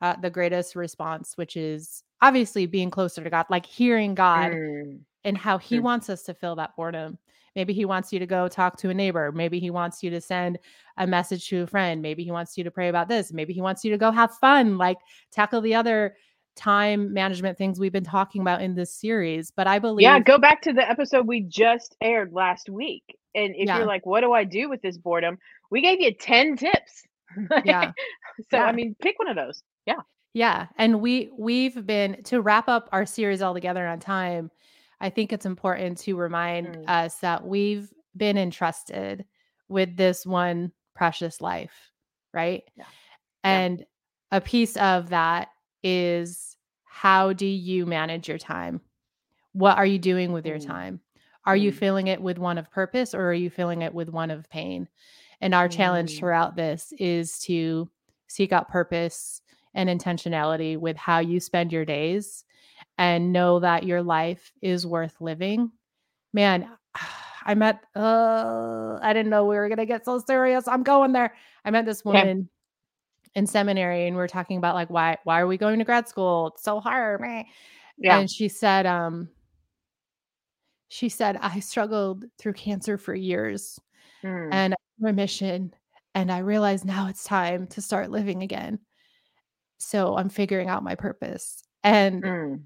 uh, 0.03 0.17
the 0.21 0.31
greatest 0.31 0.77
response, 0.77 1.37
which 1.37 1.57
is 1.57 2.03
obviously 2.23 2.67
being 2.67 2.91
closer 2.91 3.25
to 3.25 3.31
God, 3.31 3.47
like 3.51 3.67
hearing 3.67 4.15
God 4.15 4.53
Mm, 4.53 5.01
and 5.25 5.39
how 5.39 5.59
he 5.59 5.79
Mm. 5.79 5.83
wants 5.83 6.11
us 6.11 6.23
to 6.25 6.35
fill 6.35 6.57
that 6.57 6.77
boredom. 6.77 7.19
Maybe 7.57 7.73
he 7.73 7.87
wants 7.87 8.12
you 8.12 8.19
to 8.19 8.27
go 8.27 8.47
talk 8.49 8.77
to 8.79 8.90
a 8.90 8.95
neighbor. 8.95 9.33
Maybe 9.33 9.59
he 9.59 9.71
wants 9.71 10.03
you 10.03 10.11
to 10.11 10.21
send 10.21 10.59
a 10.99 11.07
message 11.07 11.49
to 11.49 11.62
a 11.62 11.66
friend. 11.66 12.03
Maybe 12.03 12.23
he 12.23 12.31
wants 12.31 12.57
you 12.59 12.62
to 12.64 12.71
pray 12.71 12.88
about 12.88 13.09
this. 13.09 13.33
Maybe 13.33 13.55
he 13.55 13.62
wants 13.62 13.83
you 13.83 13.90
to 13.90 13.99
go 13.99 14.11
have 14.12 14.35
fun, 14.37 14.77
like 14.77 14.99
tackle 15.33 15.62
the 15.62 15.75
other 15.75 16.16
time 16.55 17.12
management 17.12 17.57
things 17.59 17.81
we've 17.81 17.92
been 17.92 18.05
talking 18.05 18.42
about 18.42 18.61
in 18.61 18.75
this 18.75 18.95
series. 18.95 19.51
But 19.51 19.66
I 19.66 19.79
believe, 19.79 20.03
Yeah, 20.03 20.21
go 20.21 20.38
back 20.38 20.61
to 20.62 20.73
the 20.75 20.88
episode 20.88 21.27
we 21.27 21.40
just 21.40 21.97
aired 22.03 22.33
last 22.33 22.69
week. 22.69 23.03
And 23.35 23.55
if 23.57 23.66
Yeah. 23.66 23.79
you're 23.79 23.87
like, 23.87 24.05
what 24.07 24.21
do 24.21 24.33
I 24.33 24.45
do 24.45 24.69
with 24.69 24.83
this 24.83 24.99
boredom? 24.99 25.38
We 25.71 25.81
gave 25.81 26.01
you 26.01 26.14
10 26.14 26.57
tips. 26.57 27.05
yeah, 27.64 27.90
so, 28.51 28.59
Yeah. 28.59 28.64
I 28.64 28.73
mean, 28.73 28.95
pick 29.01 29.19
one 29.19 29.29
of 29.29 29.37
those. 29.37 29.62
Yeah. 29.87 30.01
yeah, 30.35 30.66
and 30.77 31.01
we 31.01 31.31
we've 31.38 31.87
been 31.87 32.23
to 32.25 32.40
wrap 32.42 32.69
up 32.69 32.88
our 32.92 33.05
series 33.07 33.40
all 33.42 33.55
together 33.55 33.87
on 33.87 33.99
time. 33.99 34.51
I 35.00 35.11
think 35.11 35.32
it's 35.32 35.46
important 35.46 35.98
to 35.98 36.16
remind 36.16 36.68
Mm. 36.68 36.88
us 36.88 37.16
that 37.18 37.46
we've 37.46 37.92
been 38.16 38.38
entrusted 38.38 39.24
with 39.68 39.96
this 39.96 40.24
one 40.24 40.72
precious 40.94 41.40
life, 41.40 41.92
right? 42.32 42.62
Yeah. 42.76 42.85
Yeah. 43.44 43.50
And 43.50 43.87
a 44.32 44.40
piece 44.40 44.76
of 44.76 45.11
that 45.11 45.48
is 45.82 46.56
how 46.85 47.32
do 47.32 47.46
you 47.46 47.85
manage 47.87 48.28
your 48.28 48.38
time? 48.38 48.80
What 49.52 49.76
are 49.76 49.87
you 49.87 49.98
doing 49.98 50.32
with 50.32 50.46
your 50.46 50.59
Mm. 50.59 50.66
time? 50.66 51.00
Are 51.44 51.56
you 51.56 51.70
Mm. 51.70 51.76
filling 51.76 52.06
it 52.09 52.20
with 52.20 52.38
one 52.38 52.59
of 52.59 52.70
purpose 52.70 53.14
or 53.14 53.28
are 53.28 53.35
you 53.35 53.50
filling 53.50 53.82
it 53.82 53.94
with 53.94 54.09
one 54.09 54.30
of 54.30 54.48
pain? 54.48 54.88
And 55.40 55.54
our 55.54 55.68
challenge 55.68 56.14
Mm. 56.14 56.18
throughout 56.18 56.56
this 56.56 56.92
is 56.98 57.38
to 57.40 57.90
seek 58.26 58.52
out 58.52 58.68
purpose 58.68 59.42
and 59.74 59.88
intentionality 59.90 60.78
with 60.78 60.96
how 60.96 61.18
you 61.18 61.38
spend 61.38 61.70
your 61.72 61.85
days 61.85 62.44
and 62.98 63.32
know 63.32 63.61
that 63.61 63.85
your 63.85 64.02
life 64.02 64.52
is 64.62 64.87
worth 64.87 65.20
living. 65.20 65.70
Man, 66.32 66.68
I 67.44 67.54
met 67.54 67.85
uh 67.94 68.98
I 69.02 69.12
didn't 69.12 69.30
know 69.30 69.44
we 69.44 69.56
were 69.56 69.68
going 69.68 69.78
to 69.78 69.87
get 69.87 70.04
so 70.04 70.18
serious. 70.18 70.66
I'm 70.66 70.82
going 70.82 71.12
there. 71.12 71.35
I 71.64 71.70
met 71.70 71.87
this 71.87 72.04
Okay. 72.04 72.18
woman 72.18 72.48
in 73.35 73.46
seminary 73.46 74.06
and 74.06 74.16
we 74.16 74.20
were 74.20 74.28
talking 74.28 74.59
about 74.59 74.74
like 74.74 74.90
why 74.90 75.18
why 75.24 75.40
are 75.40 75.46
we 75.46 75.56
going 75.59 75.78
to 75.78 75.85
grad 75.85 76.09
school? 76.09 76.48
It's 76.48 76.62
so 76.64 76.80
hard. 76.80 77.20
meh." 77.20 77.44
Yeah. 77.98 78.18
And 78.18 78.30
she 78.30 78.48
said 78.48 78.87
um 78.87 79.28
she 80.88 81.09
said 81.09 81.37
I 81.40 81.61
struggled 81.61 82.24
through 82.38 82.54
cancer 82.54 82.98
for 82.98 83.14
years 83.14 83.80
Mm. 84.24 84.50
and 84.52 84.74
remission 85.00 85.74
and 86.14 86.32
I 86.32 86.38
realized 86.38 86.85
now 86.85 87.09
it's 87.09 87.24
time 87.24 87.66
to 87.68 87.82
start 87.82 88.11
living 88.11 88.42
again. 88.42 88.78
So 89.78 90.16
I'm 90.16 90.28
figuring 90.30 90.68
out 90.68 90.82
my 90.82 90.94
purpose. 90.94 91.62
And 91.85 92.22
Mm. 92.24 92.62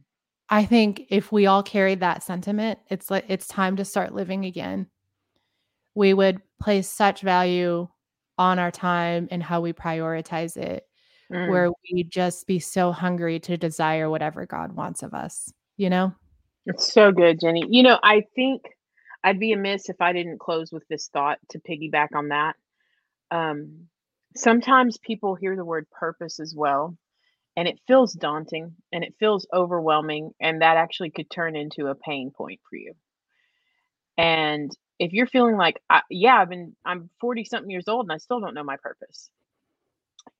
I 0.50 0.64
think 0.64 1.06
if 1.10 1.30
we 1.30 1.46
all 1.46 1.62
carried 1.62 2.00
that 2.00 2.22
sentiment, 2.22 2.80
it's 2.90 3.10
like 3.10 3.24
it's 3.28 3.46
time 3.46 3.76
to 3.76 3.84
start 3.84 4.14
living 4.14 4.44
again. 4.44 4.88
We 5.94 6.12
would 6.12 6.40
place 6.60 6.88
such 6.88 7.22
value 7.22 7.88
on 8.36 8.58
our 8.58 8.70
time 8.70 9.28
and 9.30 9.42
how 9.42 9.60
we 9.60 9.72
prioritize 9.72 10.56
it, 10.56 10.86
Mm. 11.30 11.48
where 11.48 11.70
we 11.92 12.02
just 12.02 12.48
be 12.48 12.58
so 12.58 12.90
hungry 12.90 13.38
to 13.38 13.56
desire 13.56 14.10
whatever 14.10 14.46
God 14.46 14.72
wants 14.72 15.04
of 15.04 15.14
us, 15.14 15.52
you 15.76 15.88
know? 15.88 16.12
It's 16.66 16.92
so 16.92 17.12
good, 17.12 17.38
Jenny. 17.40 17.64
You 17.68 17.84
know, 17.84 18.00
I 18.02 18.24
think 18.34 18.62
I'd 19.22 19.38
be 19.38 19.52
amiss 19.52 19.88
if 19.88 20.00
I 20.00 20.12
didn't 20.12 20.40
close 20.40 20.72
with 20.72 20.86
this 20.88 21.08
thought 21.08 21.38
to 21.50 21.60
piggyback 21.60 22.08
on 22.16 22.28
that. 22.28 22.56
Um, 23.30 23.86
sometimes 24.34 24.98
people 24.98 25.36
hear 25.36 25.54
the 25.54 25.64
word 25.64 25.88
purpose 25.90 26.40
as 26.40 26.52
well, 26.52 26.96
and 27.56 27.68
it 27.68 27.80
feels 27.86 28.12
daunting 28.12 28.74
and 28.92 29.04
it 29.04 29.14
feels 29.18 29.46
overwhelming, 29.52 30.32
and 30.40 30.62
that 30.62 30.76
actually 30.76 31.10
could 31.10 31.30
turn 31.30 31.56
into 31.56 31.86
a 31.86 31.94
pain 31.94 32.30
point 32.30 32.60
for 32.68 32.76
you. 32.76 32.94
And 34.16 34.70
if 34.98 35.12
you're 35.12 35.26
feeling 35.26 35.56
like, 35.56 35.80
I, 35.88 36.02
yeah, 36.10 36.36
I've 36.40 36.50
been, 36.50 36.76
I'm 36.84 37.08
40 37.20 37.44
something 37.44 37.70
years 37.70 37.88
old 37.88 38.04
and 38.06 38.12
I 38.12 38.18
still 38.18 38.40
don't 38.40 38.54
know 38.54 38.62
my 38.62 38.76
purpose, 38.76 39.30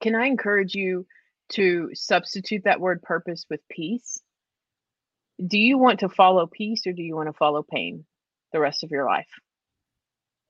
can 0.00 0.14
I 0.14 0.26
encourage 0.26 0.74
you 0.74 1.06
to 1.50 1.90
substitute 1.94 2.64
that 2.64 2.80
word 2.80 3.02
purpose 3.02 3.46
with 3.48 3.60
peace? 3.68 4.20
Do 5.44 5.58
you 5.58 5.78
want 5.78 6.00
to 6.00 6.08
follow 6.08 6.46
peace 6.46 6.86
or 6.86 6.92
do 6.92 7.02
you 7.02 7.16
want 7.16 7.28
to 7.28 7.32
follow 7.32 7.62
pain 7.62 8.04
the 8.52 8.60
rest 8.60 8.84
of 8.84 8.90
your 8.90 9.06
life? 9.06 9.30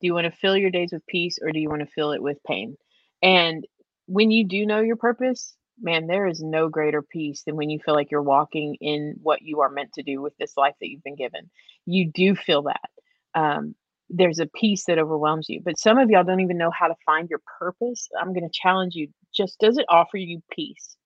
Do 0.00 0.06
you 0.06 0.14
want 0.14 0.24
to 0.24 0.38
fill 0.38 0.56
your 0.56 0.70
days 0.70 0.90
with 0.92 1.06
peace 1.06 1.38
or 1.40 1.52
do 1.52 1.60
you 1.60 1.68
want 1.68 1.82
to 1.82 1.92
fill 1.94 2.12
it 2.12 2.22
with 2.22 2.42
pain? 2.46 2.76
And 3.22 3.66
when 4.06 4.30
you 4.30 4.46
do 4.46 4.66
know 4.66 4.80
your 4.80 4.96
purpose, 4.96 5.54
man, 5.80 6.06
there 6.06 6.26
is 6.26 6.40
no 6.42 6.68
greater 6.68 7.02
peace 7.02 7.42
than 7.44 7.56
when 7.56 7.70
you 7.70 7.78
feel 7.84 7.94
like 7.94 8.10
you're 8.10 8.22
walking 8.22 8.76
in 8.80 9.16
what 9.22 9.42
you 9.42 9.60
are 9.60 9.70
meant 9.70 9.92
to 9.94 10.02
do 10.02 10.20
with 10.22 10.36
this 10.38 10.56
life 10.56 10.74
that 10.80 10.88
you've 10.88 11.02
been 11.04 11.16
given. 11.16 11.50
You 11.86 12.10
do 12.10 12.34
feel 12.34 12.62
that. 12.62 12.90
um, 13.34 13.74
there's 14.10 14.40
a 14.40 14.46
peace 14.46 14.84
that 14.86 14.98
overwhelms 14.98 15.48
you. 15.48 15.60
But 15.64 15.78
some 15.78 15.98
of 15.98 16.10
y'all 16.10 16.24
don't 16.24 16.40
even 16.40 16.58
know 16.58 16.70
how 16.70 16.88
to 16.88 16.96
find 17.06 17.28
your 17.30 17.40
purpose. 17.60 18.08
I'm 18.20 18.32
going 18.34 18.48
to 18.48 18.50
challenge 18.52 18.94
you. 18.96 19.08
Just 19.32 19.58
does 19.60 19.78
it 19.78 19.86
offer 19.88 20.16
you 20.16 20.42
peace 20.50 20.96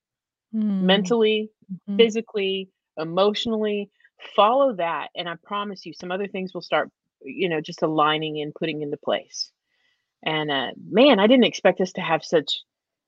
Mm. 0.55 0.81
mentally, 0.81 1.51
Mhm. 1.89 1.97
physically, 1.97 2.71
emotionally? 2.99 3.91
Follow 4.37 4.75
that, 4.77 5.09
and 5.17 5.29
I 5.29 5.35
promise 5.43 5.85
you, 5.85 5.93
some 5.93 6.11
other 6.11 6.29
things 6.29 6.55
will 6.55 6.63
start, 6.63 6.91
you 7.23 7.49
know, 7.49 7.61
just 7.61 7.83
aligning 7.83 8.41
and 8.41 8.55
putting 8.55 8.83
into 8.83 8.97
place. 8.97 9.51
And 10.25 10.51
uh, 10.51 10.71
man, 10.91 11.19
I 11.21 11.27
didn't 11.27 11.45
expect 11.45 11.81
us 11.81 11.93
to 11.93 12.01
have 12.01 12.25
such 12.25 12.63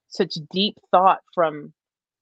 such 0.09 0.35
deep 0.51 0.77
thought 0.91 1.19
from 1.33 1.73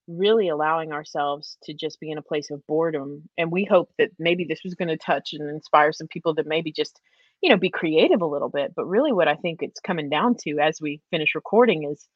really 0.08 0.50
allowing 0.50 0.92
ourselves 0.92 1.58
to 1.64 1.74
just 1.74 2.00
be 2.00 2.12
in 2.12 2.18
a 2.18 2.24
place 2.24 2.52
of 2.52 2.66
boredom. 2.68 3.28
And 3.38 3.52
we 3.52 3.66
hope 3.66 3.90
that 3.98 4.12
maybe 4.20 4.46
this 4.46 4.62
was 4.64 4.76
going 4.76 4.90
to 4.90 4.98
touch 4.98 5.34
and 5.34 5.50
inspire 5.50 5.92
some 5.92 6.08
people 6.08 6.36
to 6.36 6.44
maybe 6.46 6.72
just, 6.72 7.00
you 7.42 7.50
know, 7.50 7.58
be 7.58 7.70
creative 7.70 8.22
a 8.22 8.28
little 8.28 8.50
bit. 8.50 8.74
But 8.76 8.86
really, 8.86 9.12
what 9.12 9.28
I 9.28 9.36
think 9.36 9.62
it's 9.62 9.80
coming 9.80 10.10
down 10.10 10.36
to 10.42 10.60
as 10.60 10.80
we 10.80 11.02
finish 11.12 11.36
recording 11.36 11.90
is 11.92 12.08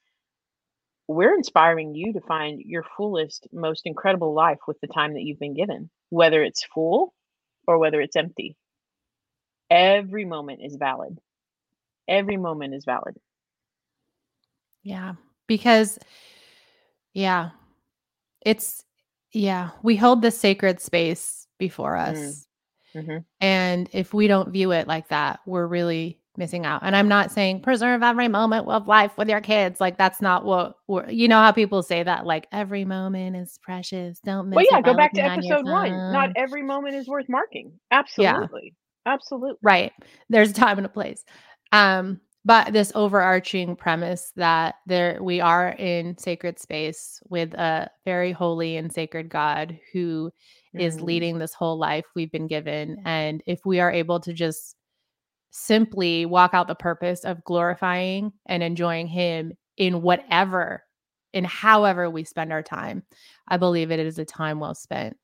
we're 1.07 1.33
inspiring 1.33 1.95
you 1.95 2.13
to 2.13 2.21
find 2.21 2.61
your 2.61 2.83
fullest, 2.95 3.47
most 3.51 3.83
incredible 3.85 4.33
life 4.33 4.59
with 4.67 4.79
the 4.79 4.87
time 4.87 5.13
that 5.13 5.23
you've 5.23 5.39
been 5.39 5.55
given, 5.55 5.89
whether 6.09 6.43
it's 6.43 6.63
full 6.63 7.15
or 7.67 7.79
whether 7.79 7.99
it's 7.99 8.15
empty. 8.15 8.55
Every 9.71 10.25
moment 10.25 10.61
is 10.63 10.75
valid. 10.75 11.17
Every 12.07 12.37
moment 12.37 12.75
is 12.75 12.85
valid. 12.85 13.15
Yeah. 14.83 15.13
Because, 15.49 15.99
yeah, 17.13 17.49
it's, 18.45 18.85
yeah, 19.33 19.71
we 19.83 19.97
hold 19.97 20.21
this 20.21 20.37
sacred 20.39 20.79
space 20.79 21.47
before 21.57 21.97
us. 21.97 22.47
Mhm. 22.95 23.25
And 23.41 23.89
if 23.91 24.13
we 24.13 24.27
don't 24.27 24.51
view 24.51 24.71
it 24.71 24.87
like 24.87 25.09
that, 25.09 25.41
we're 25.45 25.67
really 25.67 26.19
missing 26.37 26.65
out. 26.65 26.81
And 26.83 26.95
I'm 26.95 27.09
not 27.09 27.31
saying 27.31 27.61
preserve 27.61 28.01
every 28.01 28.27
moment 28.27 28.67
of 28.67 28.87
life 28.87 29.17
with 29.17 29.27
your 29.27 29.41
kids. 29.41 29.81
Like 29.81 29.97
that's 29.97 30.21
not 30.21 30.45
what 30.45 30.75
we're, 30.87 31.09
you 31.09 31.27
know 31.27 31.41
how 31.41 31.51
people 31.51 31.83
say 31.83 32.01
that, 32.01 32.25
like 32.25 32.47
every 32.51 32.85
moment 32.85 33.35
is 33.35 33.59
precious. 33.61 34.19
Don't 34.21 34.49
miss 34.49 34.55
Well, 34.55 34.65
yeah, 34.71 34.81
go 34.81 34.95
back 34.95 35.13
to 35.13 35.21
looking 35.21 35.31
on 35.31 35.39
episode 35.39 35.69
one. 35.69 36.13
Not 36.13 36.29
every 36.35 36.63
moment 36.63 36.95
is 36.95 37.07
worth 37.07 37.27
marking. 37.27 37.73
Absolutely. 37.91 38.73
Absolutely. 39.05 39.57
Right. 39.61 39.91
There's 40.29 40.51
a 40.51 40.53
time 40.53 40.77
and 40.77 40.85
a 40.85 40.89
place. 40.89 41.25
Um, 41.71 42.21
but 42.45 42.73
this 42.73 42.91
overarching 42.95 43.75
premise 43.75 44.31
that 44.35 44.75
there 44.87 45.21
we 45.21 45.41
are 45.41 45.69
in 45.69 46.17
sacred 46.17 46.59
space 46.59 47.21
with 47.29 47.53
a 47.55 47.89
very 48.05 48.31
holy 48.31 48.77
and 48.77 48.91
sacred 48.91 49.29
God 49.29 49.77
who 49.93 50.31
is 50.77 50.97
Mhm. 50.97 51.01
leading 51.03 51.39
this 51.39 51.53
whole 51.53 51.77
life 51.77 52.05
we've 52.15 52.31
been 52.31 52.47
given. 52.47 52.97
And 53.05 53.43
if 53.45 53.65
we 53.65 53.79
are 53.79 53.91
able 53.91 54.19
to 54.21 54.33
just 54.33 54.75
simply 55.51 56.25
walk 56.25 56.53
out 56.53 56.67
the 56.67 56.75
purpose 56.75 57.25
of 57.25 57.43
glorifying 57.43 58.33
and 58.47 58.63
enjoying 58.63 59.07
him 59.07 59.53
in 59.77 60.01
whatever 60.01 60.83
in 61.33 61.43
however 61.45 62.09
we 62.09 62.23
spend 62.23 62.51
our 62.51 62.63
time, 62.63 63.03
I 63.47 63.57
believe 63.57 63.91
it 63.91 63.99
is 63.99 64.19
a 64.19 64.25
time 64.25 64.59
well 64.59 64.75
spent. 64.75 65.17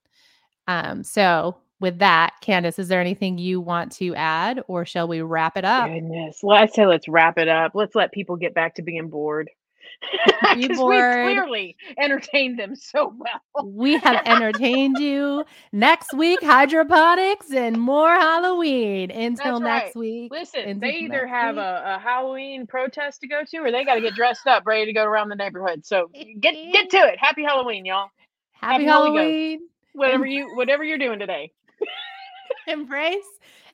Um, 0.67 1.03
so 1.03 1.57
with 1.85 1.99
that, 1.99 2.33
Candace, 2.41 2.79
is 2.79 2.87
there 2.87 2.99
anything 2.99 3.37
you 3.37 3.61
want 3.61 3.91
to 3.93 4.15
add 4.15 4.63
or 4.67 4.85
shall 4.85 5.07
we 5.07 5.21
wrap 5.21 5.55
it 5.55 5.63
up? 5.63 5.87
Goodness. 5.87 6.39
Well, 6.41 6.57
I 6.57 6.65
say 6.65 6.87
let's 6.87 7.07
wrap 7.07 7.37
it 7.37 7.47
up. 7.47 7.73
Let's 7.75 7.93
let 7.93 8.11
people 8.11 8.37
get 8.37 8.55
back 8.55 8.73
to 8.75 8.81
being 8.81 9.07
bored. 9.07 9.51
Be 10.55 10.67
bored. 10.69 11.27
we 11.27 11.33
clearly 11.35 11.77
entertained 11.99 12.57
them 12.57 12.75
so 12.75 13.13
well. 13.15 13.67
We 13.67 13.97
have 13.97 14.23
entertained 14.25 14.97
you. 14.97 15.45
Next 15.71 16.11
week, 16.15 16.41
hydroponics 16.41 17.51
and 17.51 17.79
more 17.79 18.09
Halloween. 18.09 19.11
Until 19.11 19.59
next 19.59 19.95
week. 19.95 20.31
Listen, 20.31 20.79
they 20.79 20.95
either 20.95 21.27
have 21.27 21.57
a, 21.57 21.83
a 21.85 21.99
Halloween 21.99 22.65
protest 22.65 23.21
to 23.21 23.27
go 23.27 23.43
to 23.47 23.57
or 23.57 23.71
they 23.71 23.85
got 23.85 23.95
to 23.95 24.01
get 24.01 24.15
dressed 24.15 24.47
up, 24.47 24.65
ready 24.65 24.87
to 24.87 24.93
go 24.93 25.03
around 25.03 25.29
the 25.29 25.35
neighborhood. 25.35 25.85
So 25.85 26.09
get 26.39 26.55
get 26.73 26.89
to 26.89 26.97
it. 26.97 27.19
Happy 27.19 27.43
Halloween, 27.43 27.85
y'all. 27.85 28.09
Happy 28.53 28.85
Happy 28.85 28.85
Ghost. 28.85 28.91
Halloween. 28.91 29.59
Whatever 29.93 30.25
you 30.25 30.55
whatever 30.55 30.83
you're 30.83 30.97
doing 30.97 31.19
today. 31.19 31.51
embrace 32.67 33.23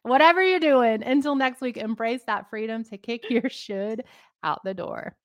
whatever 0.04 0.44
you're 0.44 0.60
doing 0.60 1.04
until 1.04 1.36
next 1.36 1.62
week 1.62 1.78
embrace 1.78 2.22
that 2.28 2.50
freedom 2.50 2.84
to 2.86 2.98
kick 2.98 3.30
your 3.30 3.50
should 3.50 4.04
out 4.44 4.64
the 4.64 4.74
door. 4.74 5.16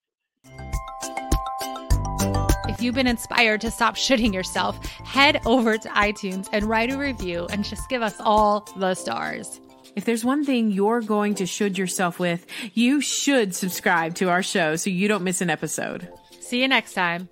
If 2.68 2.83
you've 2.83 2.94
been 2.94 3.07
inspired 3.07 3.62
to 3.62 3.70
stop 3.70 3.96
shooting 3.96 4.35
yourself 4.35 4.85
head 4.87 5.40
over 5.46 5.79
to 5.79 5.88
itunes 5.88 6.48
and 6.52 6.66
write 6.66 6.92
a 6.92 6.98
review 6.98 7.46
and 7.50 7.64
just 7.64 7.88
give 7.88 8.02
us 8.02 8.16
all 8.20 8.68
the 8.76 8.94
stars. 8.94 9.61
If 9.94 10.05
there's 10.05 10.24
one 10.24 10.44
thing 10.44 10.70
you're 10.70 11.00
going 11.00 11.37
to 11.37 11.46
should 11.46 11.79
yourself 11.79 12.18
with, 12.18 12.44
you 12.74 13.00
should 13.00 13.55
subscribe 13.55 14.14
to 14.16 14.29
our 14.29 14.42
show 14.42 14.76
so 14.76 14.90
you 14.90 15.09
don't 15.09 15.24
miss 15.24 15.40
an 15.40 15.48
episode. 15.48 16.12
see 16.40 16.61
you 16.61 16.68
next 16.68 16.92
time 16.92 17.31